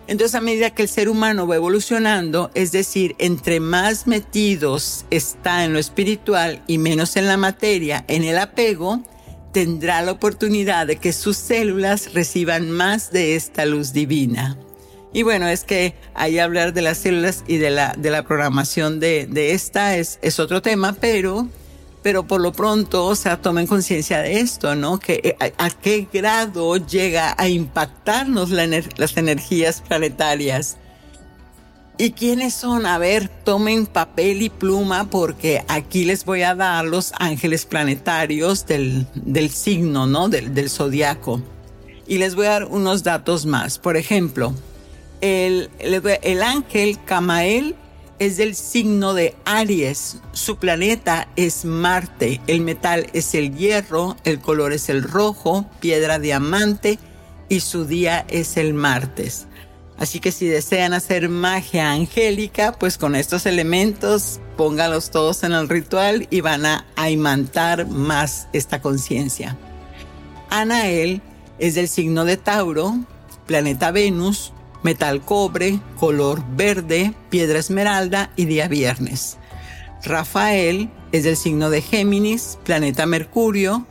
Entonces 0.09 0.37
a 0.37 0.41
medida 0.41 0.71
que 0.71 0.83
el 0.83 0.89
ser 0.89 1.09
humano 1.09 1.49
va 1.49 1.57
evolucionando, 1.57 2.53
es 2.55 2.71
decir, 2.71 3.17
entre 3.19 3.59
más 3.59 4.07
metidos 4.07 5.05
está 5.11 5.65
en 5.65 5.73
lo 5.73 5.81
espiritual 5.81 6.63
y 6.69 6.79
menos 6.79 7.17
en 7.17 7.27
la 7.27 7.37
materia, 7.37 8.05
en 8.07 8.23
el 8.23 8.39
apego, 8.39 9.03
tendrá 9.57 10.03
la 10.03 10.13
oportunidad 10.13 10.87
de 10.87 10.97
que 10.97 11.15
sus 11.15 11.39
células 11.39 12.13
reciban 12.13 12.71
más 12.71 13.11
de 13.11 13.37
esta 13.37 13.65
luz 13.65 13.95
divina. 13.95 14.59
Y 15.15 15.23
bueno, 15.23 15.49
es 15.49 15.65
que 15.65 15.95
ahí 16.13 16.39
hablar 16.39 16.75
de 16.75 16.83
las 16.83 16.99
células 16.99 17.43
y 17.47 17.57
de 17.57 17.71
la, 17.71 17.95
de 17.97 18.11
la 18.11 18.23
programación 18.23 19.01
de, 19.01 19.27
de 19.27 19.53
esta 19.53 19.97
es, 19.97 20.19
es 20.21 20.39
otro 20.41 20.61
tema, 20.61 20.95
pero 21.01 21.49
pero 22.03 22.27
por 22.27 22.43
lo 22.43 22.53
pronto, 22.53 23.07
o 23.07 23.15
sea, 23.15 23.41
tomen 23.41 23.67
conciencia 23.67 24.21
de 24.21 24.41
esto, 24.41 24.75
¿no? 24.75 25.01
Que 25.01 25.35
eh, 25.41 25.55
a, 25.57 25.71
qué 25.71 26.07
grado 26.13 26.77
llega 26.77 27.35
a 27.39 27.49
impactarnos 27.49 28.51
las 28.51 29.17
energías 29.17 29.81
planetarias. 29.81 30.77
¿Y 31.99 32.11
quiénes 32.11 32.53
son? 32.53 32.85
A 32.85 32.99
ver, 32.99 33.29
tomen 33.29 33.87
papel 33.87 34.43
y 34.43 34.51
pluma 34.51 35.09
porque 35.09 35.65
aquí 35.67 36.05
les 36.05 36.27
voy 36.27 36.43
a 36.43 36.55
dar 36.55 36.85
los 36.85 37.15
ángeles 37.19 37.65
planetarios 37.65 38.67
del, 38.67 39.07
del 39.15 39.49
signo, 39.49 40.07
¿no? 40.07 40.29
Del, 40.29 40.53
del 40.53 40.69
zodiaco. 40.69 41.41
Y 42.07 42.19
les 42.19 42.35
voy 42.35 42.47
a 42.47 42.51
dar 42.51 42.65
unos 42.67 43.03
datos 43.03 43.47
más. 43.47 43.79
Por 43.79 43.97
ejemplo, 43.97 44.53
el, 45.23 45.71
el, 45.79 46.03
el 46.23 46.43
ángel 46.43 46.99
Camael 47.03 47.75
es 48.19 48.37
del 48.37 48.55
signo 48.55 49.15
de 49.15 49.35
Aries. 49.47 50.19
Su 50.33 50.59
planeta 50.59 51.29
es 51.37 51.65
Marte. 51.65 52.43
El 52.47 52.61
metal 52.61 53.07
es 53.15 53.35
el 53.35 53.57
hierro, 53.57 54.17
el 54.25 54.41
color 54.41 54.75
es 54.75 54.91
el 54.91 55.03
rojo, 55.03 55.65
piedra 55.81 56.19
diamante 56.19 56.99
y 57.49 57.61
su 57.61 57.87
día 57.87 58.27
es 58.29 58.59
el 58.59 58.75
martes. 58.75 59.47
Así 59.99 60.21
que 60.21 60.33
si 60.33 60.47
desean 60.47 60.93
hacer 60.93 61.29
magia 61.29 61.93
angélica, 61.93 62.73
pues 62.73 62.99
con 62.99 63.15
estos 63.15 63.47
elementos 63.47 64.41
póngalos 64.57 65.11
todos 65.11 65.43
en 65.43 65.53
el 65.53 65.69
ritual 65.69 66.27
y 66.31 66.43
van 66.43 66.67
a 66.67 67.11
imantar 67.11 67.87
más 67.87 68.49
esta 68.53 68.81
conciencia. 68.81 69.57
Anael 70.51 71.23
es 71.59 71.75
del 71.75 71.89
signo 71.89 72.25
de 72.25 72.37
Tauro, 72.37 72.95
planeta 73.47 73.91
Venus, 73.91 74.53
metal 74.83 75.23
cobre, 75.23 75.81
color 75.99 76.43
verde, 76.57 77.15
piedra 77.31 77.59
esmeralda 77.59 78.31
y 78.37 78.45
día 78.45 78.69
viernes. 78.69 79.39
Rafael 80.05 80.91
es 81.13 81.25
del 81.25 81.37
signo 81.37 81.71
de 81.71 81.83
Géminis, 81.83 82.59
planeta 82.65 83.07
Mercurio, 83.07 83.87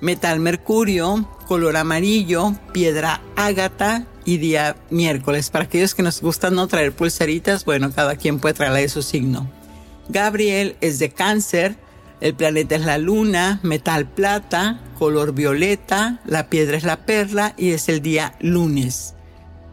metal 0.00 0.40
mercurio, 0.40 1.28
color 1.46 1.76
amarillo, 1.76 2.54
piedra 2.72 3.22
ágata 3.36 4.06
y 4.26 4.36
día 4.36 4.76
miércoles. 4.90 5.48
Para 5.48 5.64
aquellos 5.64 5.94
que 5.94 6.02
nos 6.02 6.20
gustan 6.20 6.54
no 6.54 6.66
traer 6.66 6.92
pulseritas, 6.92 7.64
bueno, 7.64 7.90
cada 7.92 8.16
quien 8.16 8.38
puede 8.40 8.54
traerla 8.54 8.80
de 8.80 8.90
su 8.90 9.00
signo. 9.00 9.48
Gabriel 10.08 10.76
es 10.82 10.98
de 10.98 11.10
cáncer, 11.10 11.76
el 12.20 12.34
planeta 12.34 12.76
es 12.76 12.82
la 12.82 12.98
luna, 12.98 13.60
metal 13.62 14.06
plata, 14.06 14.80
color 14.98 15.32
violeta, 15.32 16.20
la 16.26 16.48
piedra 16.48 16.76
es 16.76 16.84
la 16.84 17.06
perla 17.06 17.54
y 17.56 17.70
es 17.70 17.88
el 17.88 18.02
día 18.02 18.34
lunes. 18.40 19.14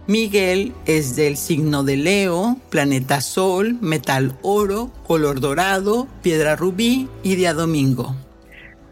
Miguel 0.06 0.74
es 0.86 1.16
del 1.16 1.38
signo 1.38 1.84
de 1.84 1.96
Leo, 1.96 2.58
planeta 2.70 3.22
Sol, 3.22 3.78
metal 3.80 4.38
oro, 4.42 4.92
color 5.08 5.40
dorado, 5.40 6.08
piedra 6.22 6.58
rubí 6.58 7.08
y 7.24 7.36
día 7.36 7.54
domingo. 7.54 8.14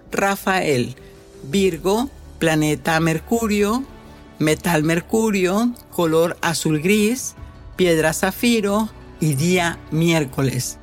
Rafael, 0.10 0.95
Virgo, 1.43 2.10
planeta 2.39 3.00
Mercurio, 3.02 3.84
metal 4.41 4.84
Mercurio, 4.84 5.71
color 5.91 6.36
azul 6.41 6.82
gris, 6.82 7.36
piedra 7.75 8.12
zafiro 8.12 8.89
y 9.19 9.36
día 9.36 9.77
miércoles. 9.91 10.80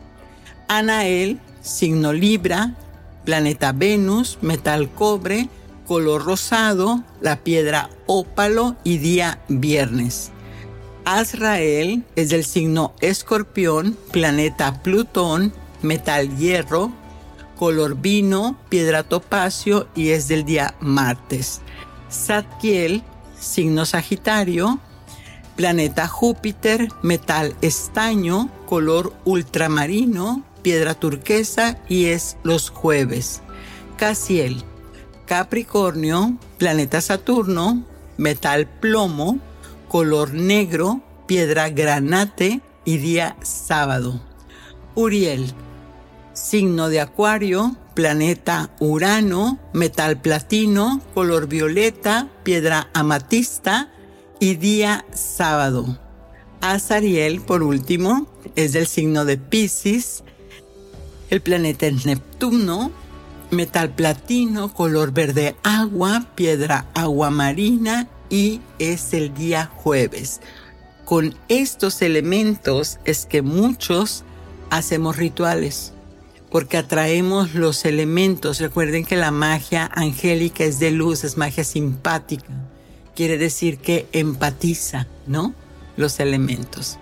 Anael, 0.68 1.40
signo 1.60 2.12
Libra, 2.12 2.76
planeta 3.24 3.72
Venus, 3.72 4.38
metal 4.42 4.88
cobre, 4.90 5.48
color 5.88 6.24
rosado, 6.24 7.02
la 7.20 7.36
piedra 7.36 7.90
ópalo 8.06 8.76
y 8.84 8.98
día 8.98 9.40
viernes. 9.48 10.30
Azrael 11.04 12.04
es 12.14 12.28
del 12.28 12.44
signo 12.44 12.94
escorpión, 13.00 13.98
planeta 14.12 14.84
Plutón, 14.84 15.52
metal 15.82 16.36
hierro, 16.36 16.92
color 17.58 17.96
vino, 17.96 18.56
piedra 18.68 19.02
topacio 19.02 19.88
y 19.96 20.10
es 20.10 20.28
del 20.28 20.44
día 20.44 20.76
martes. 20.80 21.60
Zadkiel, 22.08 23.02
signo 23.40 23.86
Sagitario, 23.86 24.80
planeta 25.56 26.06
Júpiter, 26.06 26.88
metal 27.02 27.56
estaño, 27.62 28.50
color 28.66 29.12
ultramarino, 29.24 30.44
piedra 30.62 30.94
turquesa 30.94 31.78
y 31.88 32.06
es 32.06 32.36
los 32.42 32.70
jueves. 32.70 33.42
Casiel, 33.96 34.64
Capricornio, 35.26 36.38
planeta 36.58 37.00
Saturno, 37.00 37.84
metal 38.16 38.66
plomo, 38.66 39.38
color 39.88 40.32
negro, 40.34 41.00
piedra 41.26 41.68
granate 41.68 42.60
y 42.84 42.98
día 42.98 43.36
sábado. 43.42 44.20
Uriel, 44.94 45.52
signo 46.38 46.88
de 46.88 47.00
Acuario, 47.00 47.76
planeta 47.94 48.70
Urano, 48.78 49.58
metal 49.72 50.20
platino, 50.20 51.02
color 51.14 51.48
violeta, 51.48 52.28
piedra 52.44 52.88
amatista 52.94 53.90
y 54.38 54.54
día 54.54 55.04
sábado. 55.12 55.98
Azariel, 56.60 57.40
por 57.40 57.62
último, 57.62 58.26
es 58.56 58.72
del 58.72 58.86
signo 58.86 59.24
de 59.24 59.36
Pisces. 59.36 60.22
El 61.30 61.40
planeta 61.40 61.86
es 61.86 62.06
Neptuno, 62.06 62.92
metal 63.50 63.90
platino, 63.90 64.72
color 64.72 65.12
verde 65.12 65.56
agua, 65.62 66.26
piedra 66.34 66.86
agua 66.94 67.30
marina 67.30 68.08
y 68.30 68.60
es 68.78 69.12
el 69.12 69.34
día 69.34 69.70
jueves. 69.74 70.40
Con 71.04 71.34
estos 71.48 72.00
elementos 72.02 72.98
es 73.04 73.26
que 73.26 73.42
muchos 73.42 74.24
hacemos 74.70 75.16
rituales 75.16 75.94
porque 76.50 76.76
atraemos 76.76 77.54
los 77.54 77.84
elementos. 77.84 78.60
Recuerden 78.60 79.04
que 79.04 79.16
la 79.16 79.30
magia 79.30 79.90
angélica 79.94 80.64
es 80.64 80.78
de 80.78 80.90
luz, 80.90 81.24
es 81.24 81.36
magia 81.36 81.64
simpática. 81.64 82.48
Quiere 83.14 83.38
decir 83.38 83.78
que 83.78 84.06
empatiza, 84.12 85.06
¿no? 85.26 85.54
Los 85.96 86.20
elementos 86.20 86.98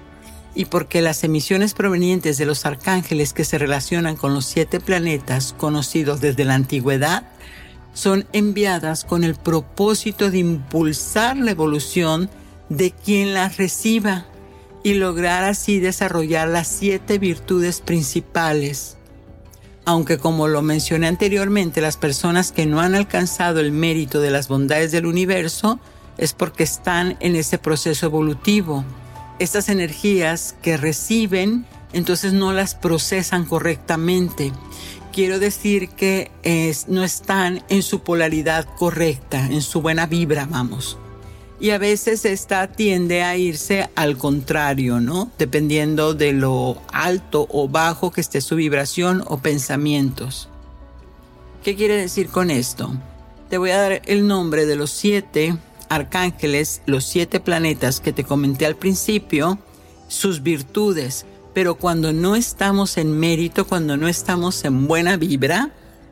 y 0.57 0.65
porque 0.65 1.03
las 1.03 1.23
emisiones 1.23 1.75
provenientes 1.75 2.39
de 2.39 2.47
los 2.47 2.65
arcángeles 2.65 3.35
que 3.35 3.45
se 3.45 3.59
relacionan 3.59 4.17
con 4.17 4.33
los 4.33 4.47
siete 4.47 4.81
planetas 4.81 5.53
conocidos 5.53 6.23
desde 6.23 6.47
la 6.47 6.55
antigüedad 6.55 7.25
son 7.93 8.27
enviadas 8.33 9.05
con 9.05 9.23
el 9.23 9.35
propósito 9.35 10.31
de 10.31 10.39
impulsar 10.39 11.37
la 11.37 11.51
evolución 11.51 12.31
de 12.71 12.91
quien 12.91 13.35
las 13.35 13.59
reciba 13.59 14.27
y 14.83 14.95
lograr 14.95 15.45
así 15.45 15.79
desarrollar 15.79 16.49
las 16.49 16.69
siete 16.69 17.19
virtudes 17.19 17.83
principales. 17.83 18.96
Aunque 19.87 20.19
como 20.19 20.49
lo 20.49 20.61
mencioné 20.63 21.07
anteriormente, 21.07 21.81
las 21.81 21.97
personas 21.97 22.53
que 22.53 22.67
no 22.67 22.81
han 22.81 22.95
alcanzado 22.95 23.61
el 23.61 23.73
mérito 23.73 24.21
de 24.21 24.31
las 24.31 24.49
bondades 24.49 24.93
del 24.93 25.07
universo 25.07 25.79
es 26.19 26.33
porque 26.33 26.65
están 26.65 27.17
en 27.21 27.37
ese 27.37 27.57
proceso 27.57 28.07
evolutivo 28.07 28.85
estas 29.39 29.69
energías 29.69 30.57
que 30.63 30.77
reciben, 30.77 31.67
entonces 31.93 32.33
no 32.33 32.53
las 32.53 32.75
procesan 32.75 33.45
correctamente. 33.45 34.53
Quiero 35.13 35.39
decir 35.39 35.91
que 35.91 36.31
no 36.89 37.05
están 37.05 37.63
en 37.69 37.83
su 37.83 38.01
polaridad 38.01 38.67
correcta, 38.77 39.47
en 39.47 39.63
su 39.63 39.83
buena 39.83 40.07
vibra, 40.07 40.47
vamos. 40.51 40.99
Y 41.59 41.71
a 41.71 41.79
veces 41.79 42.25
esta 42.27 42.67
tiende 42.67 43.23
a 43.23 43.37
irse 43.37 43.89
al 43.95 44.19
contrario, 44.19 45.01
¿no? 45.01 45.31
Dependiendo 45.39 46.13
de 46.13 46.33
lo 46.33 46.83
alto 46.93 47.47
o 47.51 47.69
bajo 47.69 48.11
que 48.11 48.21
esté 48.21 48.43
su 48.43 48.57
vibración 48.57 49.23
o 49.27 49.39
pensamientos. 49.39 50.51
¿Qué 51.65 51.75
quiere 51.75 51.97
decir 51.97 52.29
con 52.29 52.51
esto? 52.51 52.95
Te 53.49 53.59
voy 53.59 53.71
a 53.71 53.81
dar 53.81 54.03
el 54.05 54.27
nombre 54.27 54.67
de 54.67 54.77
los 54.77 54.91
siete 54.91 55.57
arcángeles, 55.89 56.83
los 56.85 57.05
siete 57.05 57.41
planetas 57.41 58.01
que 58.01 58.13
te 58.13 58.25
comenté 58.25 58.67
al 58.67 58.77
principio, 58.77 59.59
sus 60.09 60.43
virtudes, 60.43 61.25
pero 61.55 61.77
cuando 61.77 62.13
no 62.13 62.37
estamos 62.37 62.99
en 62.99 63.19
mérito, 63.19 63.67
cuando 63.67 63.97
no 63.97 64.09
estamos 64.09 64.65
en 64.65 64.87
buena 64.87 65.17
vibra, 65.17 65.71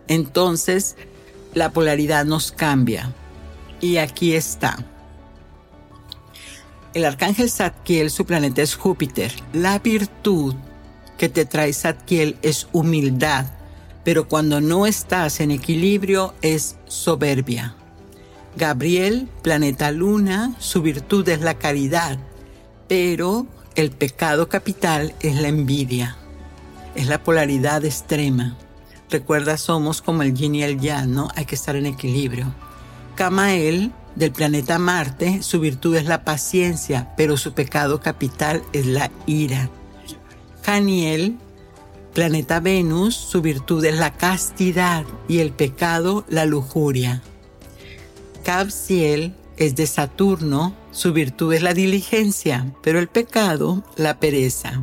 entonces 0.08 0.96
la 1.52 1.70
polaridad 1.70 2.24
nos 2.24 2.50
cambia. 2.50 3.12
Y 3.80 3.98
aquí 3.98 4.34
está. 4.34 4.93
El 6.94 7.04
arcángel 7.04 7.50
Zadkiel, 7.50 8.08
su 8.08 8.24
planeta 8.24 8.62
es 8.62 8.76
Júpiter. 8.76 9.32
La 9.52 9.80
virtud 9.80 10.54
que 11.18 11.28
te 11.28 11.44
trae 11.44 11.72
Zadkiel 11.72 12.36
es 12.42 12.68
humildad, 12.72 13.46
pero 14.04 14.28
cuando 14.28 14.60
no 14.60 14.86
estás 14.86 15.40
en 15.40 15.50
equilibrio 15.50 16.34
es 16.40 16.76
soberbia. 16.86 17.74
Gabriel, 18.56 19.28
planeta 19.42 19.90
luna, 19.90 20.54
su 20.60 20.82
virtud 20.82 21.28
es 21.28 21.40
la 21.40 21.54
caridad, 21.54 22.16
pero 22.86 23.46
el 23.74 23.90
pecado 23.90 24.48
capital 24.48 25.14
es 25.18 25.40
la 25.40 25.48
envidia, 25.48 26.16
es 26.94 27.08
la 27.08 27.24
polaridad 27.24 27.84
extrema. 27.84 28.56
Recuerda, 29.10 29.56
somos 29.56 30.00
como 30.00 30.22
el 30.22 30.32
yin 30.32 30.54
y 30.54 30.62
el 30.62 30.78
yang, 30.78 31.12
¿no? 31.12 31.28
Hay 31.34 31.44
que 31.44 31.56
estar 31.56 31.74
en 31.74 31.86
equilibrio. 31.86 32.54
Camael, 33.16 33.90
del 34.16 34.32
planeta 34.32 34.78
Marte, 34.78 35.42
su 35.42 35.60
virtud 35.60 35.96
es 35.96 36.06
la 36.06 36.24
paciencia, 36.24 37.12
pero 37.16 37.36
su 37.36 37.52
pecado 37.52 38.00
capital 38.00 38.62
es 38.72 38.86
la 38.86 39.10
ira. 39.26 39.70
Janiel, 40.62 41.36
planeta 42.12 42.60
Venus, 42.60 43.14
su 43.16 43.42
virtud 43.42 43.84
es 43.84 43.96
la 43.96 44.12
castidad 44.12 45.04
y 45.28 45.38
el 45.38 45.52
pecado 45.52 46.24
la 46.28 46.44
lujuria. 46.44 47.22
Capsiel 48.44 49.34
es 49.56 49.74
de 49.74 49.86
Saturno, 49.86 50.74
su 50.90 51.12
virtud 51.12 51.52
es 51.52 51.62
la 51.62 51.74
diligencia, 51.74 52.72
pero 52.82 52.98
el 52.98 53.08
pecado 53.08 53.82
la 53.96 54.20
pereza. 54.20 54.82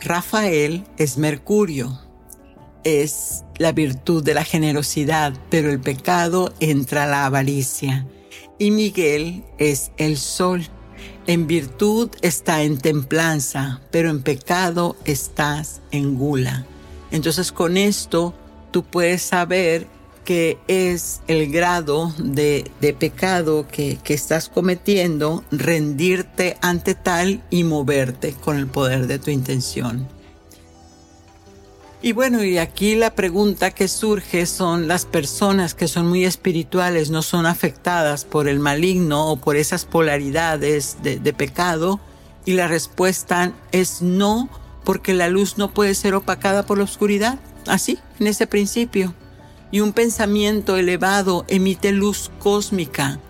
Rafael 0.00 0.84
es 0.96 1.18
Mercurio, 1.18 1.98
es 2.88 3.44
la 3.58 3.72
virtud 3.72 4.22
de 4.22 4.34
la 4.34 4.44
generosidad, 4.44 5.34
pero 5.50 5.70
el 5.70 5.80
pecado 5.80 6.52
entra 6.60 7.06
la 7.06 7.26
avaricia. 7.26 8.06
Y 8.58 8.70
Miguel 8.70 9.44
es 9.58 9.92
el 9.96 10.16
sol. 10.16 10.66
En 11.26 11.46
virtud 11.46 12.10
está 12.22 12.62
en 12.62 12.78
templanza, 12.78 13.80
pero 13.90 14.10
en 14.10 14.22
pecado 14.22 14.96
estás 15.04 15.80
en 15.90 16.16
gula. 16.16 16.66
Entonces 17.10 17.52
con 17.52 17.76
esto 17.76 18.34
tú 18.70 18.84
puedes 18.84 19.22
saber 19.22 19.86
que 20.24 20.58
es 20.68 21.20
el 21.26 21.50
grado 21.50 22.12
de, 22.18 22.70
pecado 22.98 23.66
que, 23.66 23.98
que, 24.04 24.12
estás 24.12 24.50
cometiendo, 24.50 25.42
rendirte 25.50 26.58
ante 26.60 26.94
tal 26.94 27.42
y 27.48 27.64
moverte 27.64 28.34
con 28.34 28.58
el 28.58 28.66
poder 28.66 29.06
de 29.06 29.18
tu 29.18 29.30
intención. 29.30 30.06
Y 32.00 32.12
bueno, 32.12 32.44
y 32.44 32.58
aquí 32.58 32.94
la 32.94 33.14
pregunta 33.14 33.72
que 33.72 33.88
surge 33.88 34.46
son 34.46 34.86
las 34.86 35.04
personas 35.04 35.74
que 35.74 35.88
son 35.88 36.08
muy 36.08 36.24
espirituales, 36.24 37.10
no 37.10 37.22
son 37.22 37.44
afectadas 37.44 38.24
por 38.24 38.46
el 38.46 38.60
maligno 38.60 39.26
o 39.26 39.36
por 39.36 39.56
esas 39.56 39.84
polaridades 39.84 40.98
de, 41.02 41.32
pecado. 41.32 41.98
Y 42.44 42.52
la 42.52 42.68
respuesta 42.68 43.52
es 43.72 44.00
no, 44.00 44.48
porque 44.84 45.12
la 45.12 45.28
luz 45.28 45.58
no 45.58 45.74
puede 45.74 45.94
ser 45.94 46.14
opacada 46.14 46.64
por 46.64 46.78
la 46.78 46.84
oscuridad. 46.84 47.40
Así, 47.66 47.98
en 48.20 48.28
ese 48.28 48.46
principio 48.46 49.12
y 49.70 49.80
un 49.80 49.92
pensamiento 49.92 50.76
elevado 50.76 51.44
emite 51.48 51.92
luz 51.92 52.30
cósmica. 52.38 53.20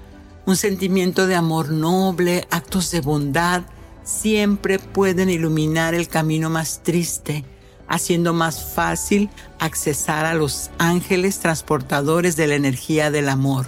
Un 0.47 0.57
sentimiento 0.57 1.27
de 1.27 1.35
amor 1.35 1.71
noble, 1.71 2.47
actos 2.51 2.91
de 2.91 3.01
bondad, 3.01 3.63
siempre 4.05 4.79
pueden 4.79 5.31
iluminar 5.31 5.95
el 5.95 6.09
camino 6.09 6.49
más 6.49 6.83
triste, 6.83 7.45
haciendo 7.89 8.33
más 8.33 8.75
fácil 8.75 9.31
accesar 9.59 10.27
a 10.27 10.35
los 10.35 10.71
ángeles 10.79 11.41
transportadores 11.41 12.37
de 12.37 12.47
la 12.47 12.55
energía 12.55 13.11
del 13.11 13.29
amor. 13.29 13.67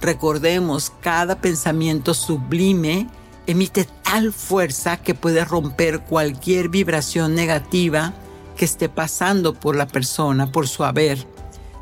Recordemos, 0.00 0.92
cada 1.00 1.40
pensamiento 1.40 2.14
sublime 2.14 3.08
emite 3.46 3.88
tal 4.02 4.32
fuerza 4.32 4.98
que 4.98 5.14
puede 5.14 5.44
romper 5.44 6.00
cualquier 6.00 6.68
vibración 6.68 7.34
negativa 7.34 8.14
que 8.56 8.64
esté 8.64 8.88
pasando 8.88 9.54
por 9.54 9.76
la 9.76 9.86
persona, 9.86 10.52
por 10.52 10.68
su 10.68 10.84
haber 10.84 11.26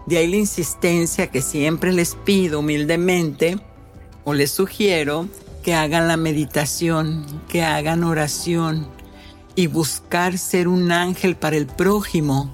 de 0.06 0.18
ahí 0.18 0.28
la 0.28 0.36
insistencia 0.36 1.28
que 1.28 1.40
siempre 1.40 1.92
les 1.92 2.14
pido 2.14 2.60
humildemente 2.60 3.58
o 4.24 4.34
les 4.34 4.50
sugiero 4.50 5.28
que 5.62 5.74
hagan 5.74 6.08
la 6.08 6.16
meditación, 6.16 7.24
que 7.48 7.62
hagan 7.62 8.04
oración 8.04 8.86
y 9.56 9.66
buscar 9.66 10.38
ser 10.38 10.68
un 10.68 10.92
ángel 10.92 11.36
para 11.36 11.56
el 11.56 11.66
prójimo, 11.66 12.50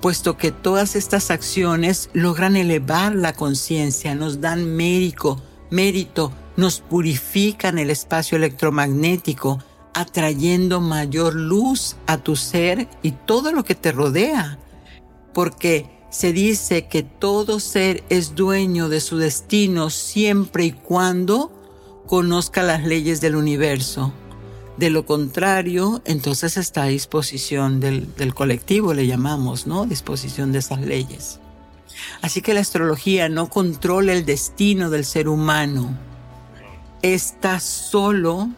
puesto 0.00 0.36
que 0.36 0.52
todas 0.52 0.96
estas 0.96 1.30
acciones 1.30 2.10
logran 2.12 2.56
elevar 2.56 3.14
la 3.14 3.32
conciencia, 3.32 4.14
nos 4.14 4.40
dan 4.40 4.76
mérito, 4.76 5.42
mérito, 5.70 6.32
nos 6.56 6.80
purifican 6.80 7.78
el 7.78 7.90
espacio 7.90 8.36
electromagnético, 8.36 9.58
atrayendo 9.94 10.80
mayor 10.80 11.34
luz 11.34 11.96
a 12.06 12.18
tu 12.18 12.36
ser 12.36 12.88
y 13.02 13.12
todo 13.12 13.52
lo 13.52 13.64
que 13.64 13.74
te 13.74 13.92
rodea. 13.92 14.58
Porque 15.34 15.98
se 16.10 16.32
dice 16.32 16.86
que 16.86 17.02
todo 17.02 17.60
ser 17.60 18.02
es 18.08 18.34
dueño 18.34 18.88
de 18.88 19.00
su 19.00 19.18
destino 19.18 19.90
siempre 19.90 20.64
y 20.64 20.72
cuando 20.72 21.52
conozca 22.06 22.62
las 22.62 22.84
leyes 22.84 23.20
del 23.20 23.36
universo. 23.36 24.12
De 24.78 24.90
lo 24.90 25.04
contrario, 25.04 26.02
entonces 26.04 26.56
está 26.56 26.84
a 26.84 26.86
disposición 26.86 27.80
del, 27.80 28.32
colectivo, 28.32 28.94
le 28.94 29.08
llamamos, 29.08 29.66
¿no? 29.66 29.86
Disposición 29.86 30.52
de 30.52 30.60
esas 30.60 30.80
leyes. 30.80 31.40
Así 32.22 32.42
que 32.42 32.54
la 32.54 32.60
astrología 32.60 33.28
no 33.28 33.50
controla 33.50 34.12
el 34.12 34.24
destino 34.24 34.88
del 34.88 35.04
ser 35.04 35.28
humano. 35.28 35.98
Esta 37.02 37.58
solo 37.58 38.50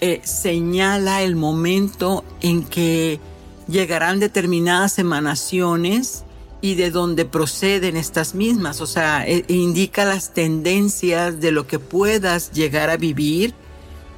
eh, 0.00 0.20
señala 0.24 1.22
el 1.22 1.36
momento 1.36 2.24
en 2.40 2.64
que 2.64 3.20
llegarán 3.68 4.18
determinadas 4.18 4.98
emanaciones 4.98 6.24
y 6.60 6.74
de 6.74 6.90
dónde 6.90 7.24
proceden 7.24 7.96
estas 7.96 8.34
mismas, 8.34 8.80
o 8.80 8.86
sea, 8.86 9.24
e, 9.24 9.44
indica 9.46 10.04
las 10.04 10.34
tendencias 10.34 11.40
de 11.40 11.52
lo 11.52 11.68
que 11.68 11.78
puedas 11.78 12.50
llegar 12.50 12.90
a 12.90 12.96
vivir 12.96 13.54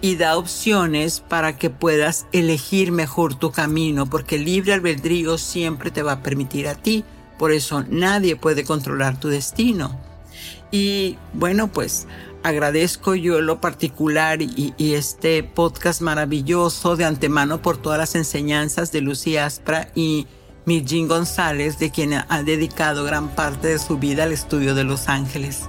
y 0.00 0.16
da 0.16 0.36
opciones 0.36 1.20
para 1.20 1.56
que 1.56 1.70
puedas 1.70 2.26
elegir 2.32 2.92
mejor 2.92 3.34
tu 3.34 3.50
camino, 3.50 4.06
porque 4.06 4.38
libre 4.38 4.72
albedrío 4.72 5.38
siempre 5.38 5.90
te 5.90 6.02
va 6.02 6.12
a 6.12 6.22
permitir 6.22 6.68
a 6.68 6.74
ti, 6.74 7.04
por 7.38 7.52
eso 7.52 7.84
nadie 7.88 8.36
puede 8.36 8.64
controlar 8.64 9.18
tu 9.18 9.28
destino. 9.28 9.98
Y 10.70 11.16
bueno, 11.32 11.68
pues 11.68 12.06
agradezco 12.42 13.14
yo 13.14 13.40
lo 13.40 13.60
particular 13.60 14.40
y, 14.42 14.74
este 14.78 15.42
podcast 15.42 16.00
maravilloso 16.00 16.96
de 16.96 17.04
antemano 17.04 17.62
por 17.62 17.76
todas 17.78 17.98
las 17.98 18.14
enseñanzas 18.14 18.92
de 18.92 19.00
Lucy 19.00 19.36
Aspra 19.36 19.90
y 19.94 20.26
Mirjin 20.66 21.08
González, 21.08 21.78
de 21.78 21.90
quien 21.90 22.12
ha 22.12 22.42
dedicado 22.42 23.04
gran 23.04 23.28
parte 23.34 23.68
de 23.68 23.78
su 23.78 23.98
vida 23.98 24.24
al 24.24 24.32
estudio 24.32 24.74
de 24.74 24.84
los 24.84 25.08
ángeles. 25.08 25.68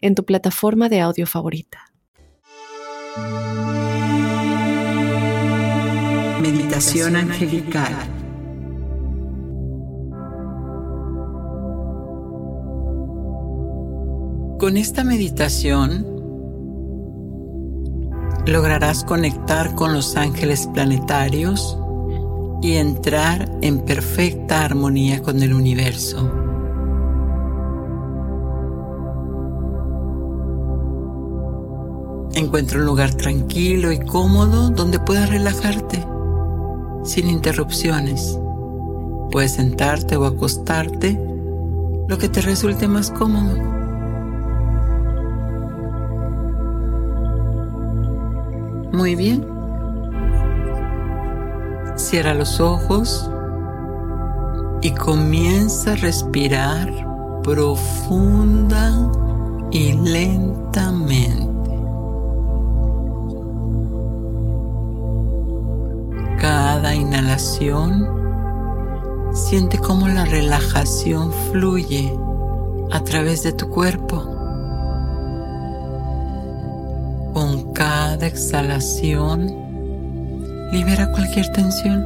en 0.00 0.14
tu 0.14 0.24
plataforma 0.24 0.88
de 0.88 1.00
audio 1.00 1.26
favorita. 1.26 1.92
Meditación 6.40 7.16
angelical. 7.16 7.94
Con 14.58 14.76
esta 14.76 15.04
meditación 15.04 16.06
lograrás 18.46 19.04
conectar 19.04 19.74
con 19.74 19.94
los 19.94 20.16
ángeles 20.16 20.66
planetarios 20.74 21.78
y 22.62 22.76
entrar 22.76 23.50
en 23.62 23.84
perfecta 23.84 24.64
armonía 24.64 25.22
con 25.22 25.42
el 25.42 25.54
universo. 25.54 26.49
Encuentra 32.34 32.78
un 32.78 32.86
lugar 32.86 33.14
tranquilo 33.14 33.90
y 33.92 33.98
cómodo 33.98 34.70
donde 34.70 34.98
puedas 34.98 35.28
relajarte 35.30 36.06
sin 37.04 37.28
interrupciones. 37.28 38.38
Puedes 39.30 39.52
sentarte 39.52 40.16
o 40.16 40.24
acostarte, 40.26 41.20
lo 42.08 42.18
que 42.18 42.28
te 42.28 42.40
resulte 42.40 42.88
más 42.88 43.10
cómodo. 43.10 43.56
Muy 48.92 49.14
bien. 49.14 49.46
Cierra 51.96 52.34
los 52.34 52.60
ojos 52.60 53.30
y 54.82 54.90
comienza 54.92 55.92
a 55.92 55.96
respirar 55.96 56.90
profunda 57.42 59.10
y 59.70 59.92
lentamente. 59.92 61.49
Cada 66.40 66.94
inhalación 66.94 68.08
siente 69.34 69.78
cómo 69.78 70.08
la 70.08 70.24
relajación 70.24 71.32
fluye 71.50 72.12
a 72.90 73.00
través 73.04 73.42
de 73.42 73.52
tu 73.52 73.68
cuerpo. 73.68 74.40
cada 77.80 78.26
exhalación 78.26 79.56
libera 80.70 81.10
cualquier 81.12 81.50
tensión. 81.52 82.04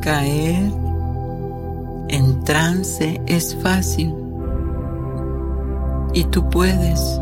Caer 0.00 0.70
en 2.08 2.44
trance 2.44 3.20
es 3.26 3.56
fácil 3.56 4.14
y 6.14 6.22
tú 6.26 6.48
puedes. 6.48 7.20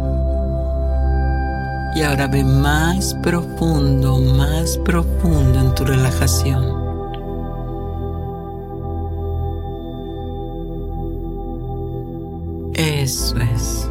Y 1.94 2.02
ahora 2.02 2.26
ve 2.26 2.42
más 2.42 3.14
profundo, 3.22 4.18
más 4.18 4.78
profundo 4.78 5.60
en 5.60 5.74
tu 5.74 5.84
relajación. 5.84 6.64
Eso 12.74 13.36
es. 13.38 13.88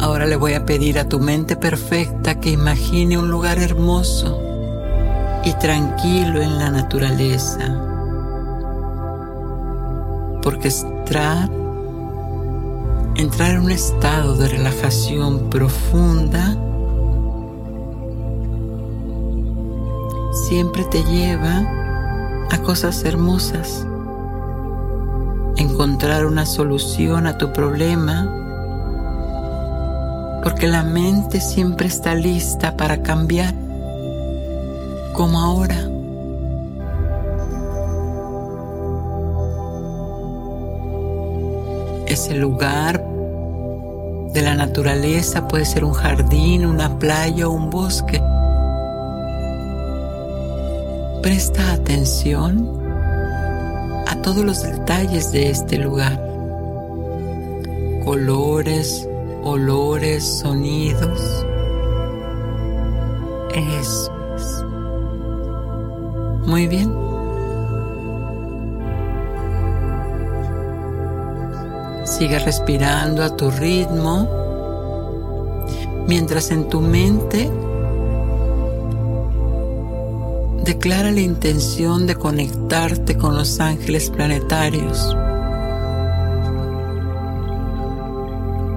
Ahora 0.00 0.26
le 0.26 0.36
voy 0.36 0.54
a 0.54 0.64
pedir 0.64 0.98
a 0.98 1.08
tu 1.08 1.18
mente 1.18 1.56
perfecta 1.56 2.38
que 2.38 2.50
imagine 2.50 3.18
un 3.18 3.30
lugar 3.30 3.58
hermoso 3.58 4.40
y 5.44 5.52
tranquilo 5.54 6.40
en 6.40 6.58
la 6.58 6.70
naturaleza. 6.70 7.74
Porque 10.40 10.68
entrar, 10.68 11.50
entrar 13.18 13.50
en 13.50 13.62
un 13.62 13.72
estado 13.72 14.36
de 14.36 14.46
relajación 14.46 15.50
profunda 15.50 16.56
siempre 20.46 20.84
te 20.84 21.02
lleva 21.02 21.66
a 22.48 22.58
cosas 22.62 23.04
hermosas. 23.04 23.84
Encontrar 25.56 26.26
una 26.26 26.46
solución 26.46 27.26
a 27.26 27.36
tu 27.36 27.52
problema 27.52 28.32
porque 30.44 30.68
la 30.68 30.84
mente 30.84 31.40
siempre 31.40 31.88
está 31.88 32.14
lista 32.14 32.76
para 32.76 33.02
cambiar, 33.02 33.52
como 35.12 35.40
ahora. 35.40 35.90
Ese 42.06 42.36
lugar 42.36 43.07
de 44.32 44.42
la 44.42 44.54
naturaleza 44.54 45.48
puede 45.48 45.64
ser 45.64 45.84
un 45.84 45.92
jardín, 45.92 46.66
una 46.66 46.98
playa 46.98 47.48
o 47.48 47.52
un 47.52 47.70
bosque. 47.70 48.22
Presta 51.22 51.72
atención 51.72 52.78
a 54.06 54.22
todos 54.22 54.44
los 54.44 54.62
detalles 54.62 55.32
de 55.32 55.50
este 55.50 55.78
lugar. 55.78 56.20
Colores, 58.04 59.08
olores, 59.42 60.24
sonidos. 60.24 61.44
Eso 63.54 64.12
es. 64.36 64.64
Muy 66.46 66.66
bien. 66.66 67.07
Sigue 72.18 72.38
respirando 72.40 73.22
a 73.22 73.36
tu 73.36 73.50
ritmo 73.50 74.28
mientras 76.08 76.50
en 76.50 76.68
tu 76.68 76.80
mente 76.80 77.50
declara 80.64 81.10
la 81.12 81.20
intención 81.20 82.06
de 82.06 82.16
conectarte 82.16 83.16
con 83.16 83.36
los 83.36 83.60
ángeles 83.60 84.10
planetarios. 84.10 85.16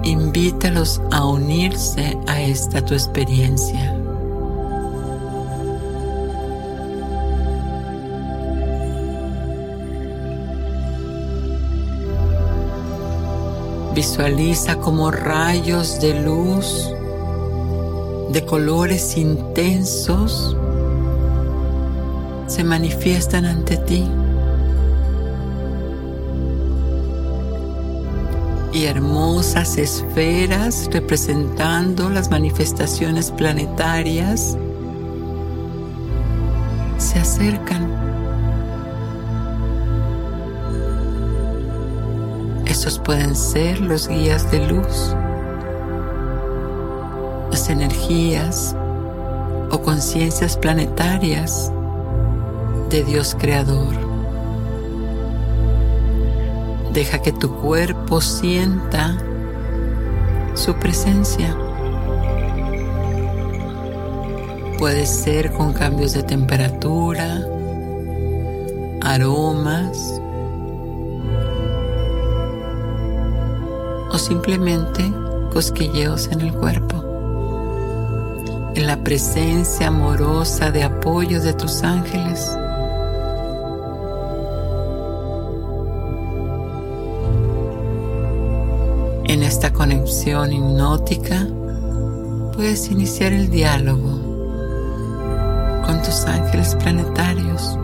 invítalos 0.04 1.00
a 1.10 1.24
unirse 1.24 2.18
a 2.26 2.40
esta 2.40 2.84
tu 2.84 2.94
experiencia. 2.94 4.01
Visualiza 13.94 14.76
como 14.76 15.10
rayos 15.10 16.00
de 16.00 16.20
luz 16.20 16.90
de 18.30 18.44
colores 18.46 19.16
intensos 19.18 20.56
se 22.46 22.64
manifiestan 22.64 23.44
ante 23.44 23.76
ti. 23.76 24.08
y 28.72 28.86
hermosas 28.86 29.76
esferas 29.76 30.88
representando 30.90 32.08
las 32.08 32.30
manifestaciones 32.30 33.30
planetarias 33.30 34.56
se 36.96 37.18
acercan. 37.18 38.01
Estos 42.66 42.98
pueden 42.98 43.34
ser 43.34 43.80
los 43.80 44.08
guías 44.08 44.50
de 44.50 44.66
luz, 44.66 45.14
las 47.50 47.68
energías 47.68 48.74
o 49.70 49.82
conciencias 49.82 50.56
planetarias 50.56 51.72
de 52.88 53.02
Dios 53.02 53.36
Creador. 53.38 53.94
Deja 56.92 57.20
que 57.20 57.32
tu 57.32 57.54
cuerpo 57.56 58.20
sienta 58.20 59.16
su 60.54 60.74
presencia. 60.74 61.56
Puede 64.78 65.06
ser 65.06 65.52
con 65.52 65.72
cambios 65.72 66.12
de 66.12 66.22
temperatura, 66.22 67.44
aromas 69.00 70.21
o 74.12 74.18
simplemente 74.18 75.12
cosquilleos 75.52 76.28
en 76.28 76.42
el 76.42 76.52
cuerpo. 76.52 77.02
En 78.74 78.86
la 78.86 79.02
presencia 79.02 79.88
amorosa 79.88 80.70
de 80.70 80.84
apoyo 80.84 81.40
de 81.40 81.52
tus 81.54 81.82
ángeles, 81.82 82.56
En 89.32 89.42
esta 89.42 89.72
conexión 89.72 90.52
hipnótica 90.52 91.48
puedes 92.54 92.90
iniciar 92.90 93.32
el 93.32 93.48
diálogo 93.48 94.20
con 95.86 96.02
tus 96.02 96.26
ángeles 96.26 96.74
planetarios. 96.74 97.78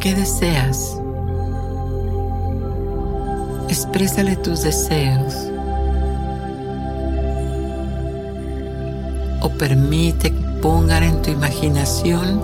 ¿Qué 0.00 0.14
deseas? 0.14 1.01
Exprésale 3.72 4.36
tus 4.36 4.64
deseos. 4.64 5.34
O 9.40 9.48
permite 9.48 10.30
que 10.30 10.44
pongan 10.60 11.02
en 11.02 11.22
tu 11.22 11.30
imaginación 11.30 12.38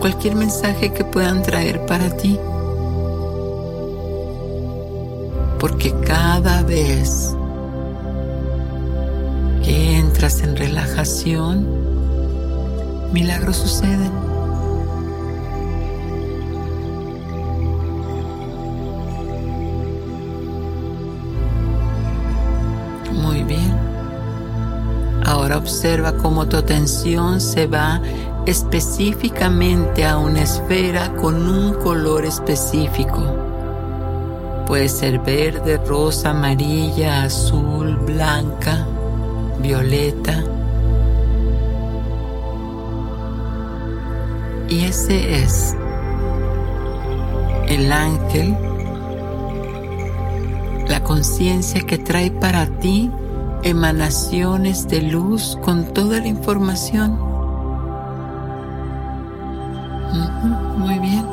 cualquier 0.00 0.34
mensaje 0.34 0.92
que 0.92 1.04
puedan 1.04 1.44
traer 1.44 1.86
para 1.86 2.10
ti. 2.16 2.40
Porque 5.60 5.94
cada 6.04 6.64
vez 6.64 7.36
que 9.62 9.96
entras 9.96 10.42
en 10.42 10.56
relajación, 10.56 11.68
milagros 13.12 13.58
suceden. 13.58 14.31
Observa 25.62 26.12
cómo 26.16 26.46
tu 26.46 26.56
atención 26.56 27.40
se 27.40 27.66
va 27.66 28.00
específicamente 28.46 30.04
a 30.04 30.18
una 30.18 30.42
esfera 30.42 31.14
con 31.14 31.48
un 31.48 31.74
color 31.74 32.24
específico. 32.24 33.22
Puede 34.66 34.88
ser 34.88 35.20
verde, 35.20 35.78
rosa, 35.78 36.30
amarilla, 36.30 37.22
azul, 37.24 37.96
blanca, 37.96 38.86
violeta. 39.60 40.44
Y 44.68 44.84
ese 44.84 45.42
es 45.42 45.76
el 47.68 47.92
ángel, 47.92 48.56
la 50.88 51.04
conciencia 51.04 51.82
que 51.82 51.98
trae 51.98 52.30
para 52.30 52.66
ti 52.80 53.10
emanaciones 53.62 54.88
de 54.88 55.02
luz 55.02 55.58
con 55.62 55.84
toda 55.92 56.20
la 56.20 56.26
información. 56.26 57.18
muy 60.78 60.98
bien. 60.98 61.24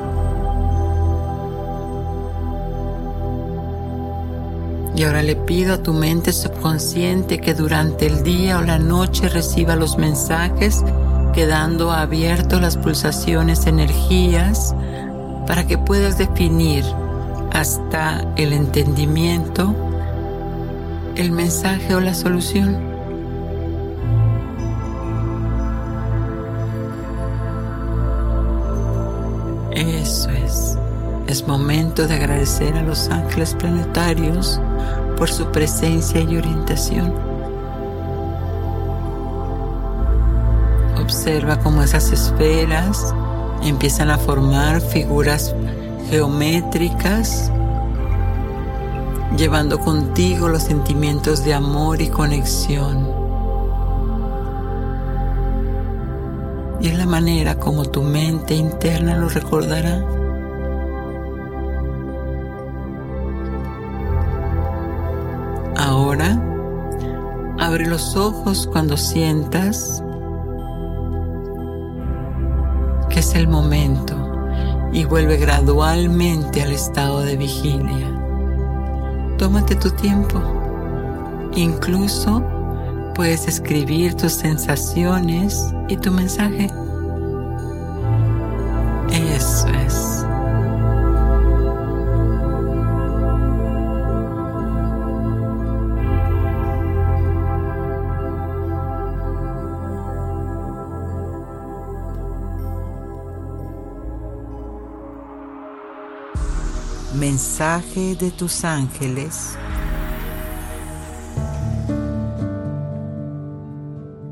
Y 4.96 5.04
ahora 5.04 5.24
le 5.24 5.36
pido 5.36 5.76
a 5.76 5.84
tu 5.84 5.94
mente 5.94 6.34
subconsciente 6.34 7.40
que 7.40 7.54
durante 7.54 8.06
el 8.06 8.22
día 8.24 8.60
o 8.60 8.62
la 8.62 8.80
noche 8.80 9.30
reciba 9.30 9.76
los 9.76 9.98
mensajes, 9.98 10.84
quedando 11.34 11.92
abierto 11.92 12.60
las 12.60 12.78
pulsaciones 12.78 13.66
energías 13.66 14.76
para 15.48 15.66
que 15.66 15.78
puedas 15.78 16.18
definir 16.18 16.84
hasta 17.54 18.26
el 18.36 18.52
entendimiento 18.54 19.74
el 21.20 21.34
mensaje 21.34 21.94
o 21.94 22.00
la 22.00 22.14
solución. 22.14 22.78
Eso 29.74 30.30
es. 30.30 30.78
Es 31.28 31.46
momento 31.46 32.08
de 32.08 32.14
agradecer 32.14 32.74
a 32.78 32.84
los 32.84 33.10
ángeles 33.10 33.54
planetarios 33.54 34.62
por 35.18 35.30
su 35.30 35.46
presencia 35.52 36.22
y 36.22 36.38
orientación. 36.38 37.14
Observa 41.02 41.60
cómo 41.60 41.84
esas 41.84 42.14
esferas 42.14 43.14
empiezan 43.62 44.10
a 44.10 44.18
formar 44.18 44.80
figuras 44.80 45.54
geométricas 46.10 47.52
llevando 49.38 49.80
contigo 49.80 50.50
los 50.50 50.64
sentimientos 50.64 51.44
de 51.44 51.54
amor 51.54 52.02
y 52.02 52.10
conexión. 52.10 53.08
Y 56.82 56.88
es 56.88 56.98
la 56.98 57.06
manera 57.06 57.56
como 57.60 57.86
tu 57.86 58.02
mente 58.02 58.56
interna 58.56 59.18
lo 59.18 59.30
recordará. 59.30 60.06
Ahora, 65.78 66.42
abre 67.60 67.86
los 67.86 68.16
ojos 68.16 68.68
cuando 68.72 68.98
sientas 68.98 70.04
que 73.10 73.20
es 73.20 73.36
el 73.36 73.48
momento 73.48 74.16
y 74.92 75.04
vuelve 75.06 75.38
gradualmente 75.38 76.62
al 76.62 76.72
estado 76.72 77.22
de 77.22 77.38
vigilia. 77.38 78.19
Tómate 79.40 79.74
tu 79.78 79.90
tiempo. 79.90 80.42
Incluso 81.56 82.44
puedes 83.16 83.48
escribir 83.48 84.14
tus 84.16 84.34
sensaciones 84.34 85.74
y 85.88 85.96
tu 85.96 86.12
mensaje. 86.12 86.70
De 107.60 108.32
tus 108.32 108.64
ángeles. 108.64 109.58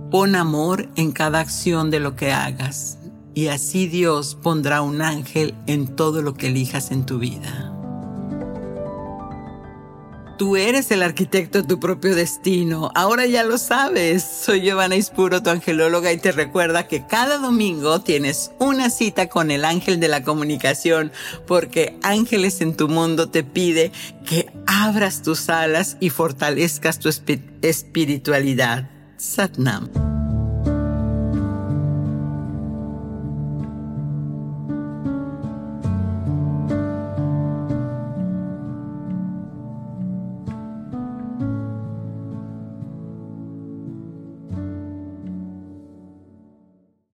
Pon 0.10 0.34
amor 0.34 0.88
en 0.96 1.12
cada 1.12 1.42
acción 1.42 1.92
de 1.92 2.00
lo 2.00 2.16
que 2.16 2.32
hagas 2.32 3.00
y 3.34 3.48
así 3.48 3.90
Dios 3.90 4.36
pondrá 4.42 4.82
un 4.82 5.02
ángel 5.02 5.56
en 5.66 5.94
todo 5.94 6.22
lo 6.22 6.36
que 6.36 6.48
elijas 6.48 6.90
en 6.92 7.06
tu 7.06 7.20
vida. 7.20 7.77
Tú 10.38 10.56
eres 10.56 10.92
el 10.92 11.02
arquitecto 11.02 11.62
de 11.62 11.68
tu 11.68 11.80
propio 11.80 12.14
destino. 12.14 12.92
Ahora 12.94 13.26
ya 13.26 13.44
lo 13.44 13.58
sabes. 13.58 14.24
Soy 14.24 14.62
Giovanna 14.62 14.96
Ispuro, 14.96 15.42
tu 15.42 15.50
angelóloga, 15.50 16.12
y 16.12 16.18
te 16.18 16.32
recuerda 16.32 16.88
que 16.88 17.08
cada 17.08 17.40
domingo 17.40 18.02
tienes 18.02 18.52
una 18.60 18.92
cita 18.92 19.30
con 19.30 19.50
el 19.50 19.66
ángel 19.66 20.00
de 20.00 20.08
la 20.10 20.24
comunicación, 20.24 21.12
porque 21.48 21.98
Ángeles 22.04 22.62
en 22.62 22.76
tu 22.76 22.88
mundo 22.88 23.30
te 23.30 23.44
pide 23.44 23.92
que 24.28 24.52
abras 24.68 25.24
tus 25.24 25.50
alas 25.50 25.98
y 26.00 26.12
fortalezcas 26.12 27.00
tu 27.00 27.10
espiritualidad. 27.10 28.92
Satnam. 29.18 30.17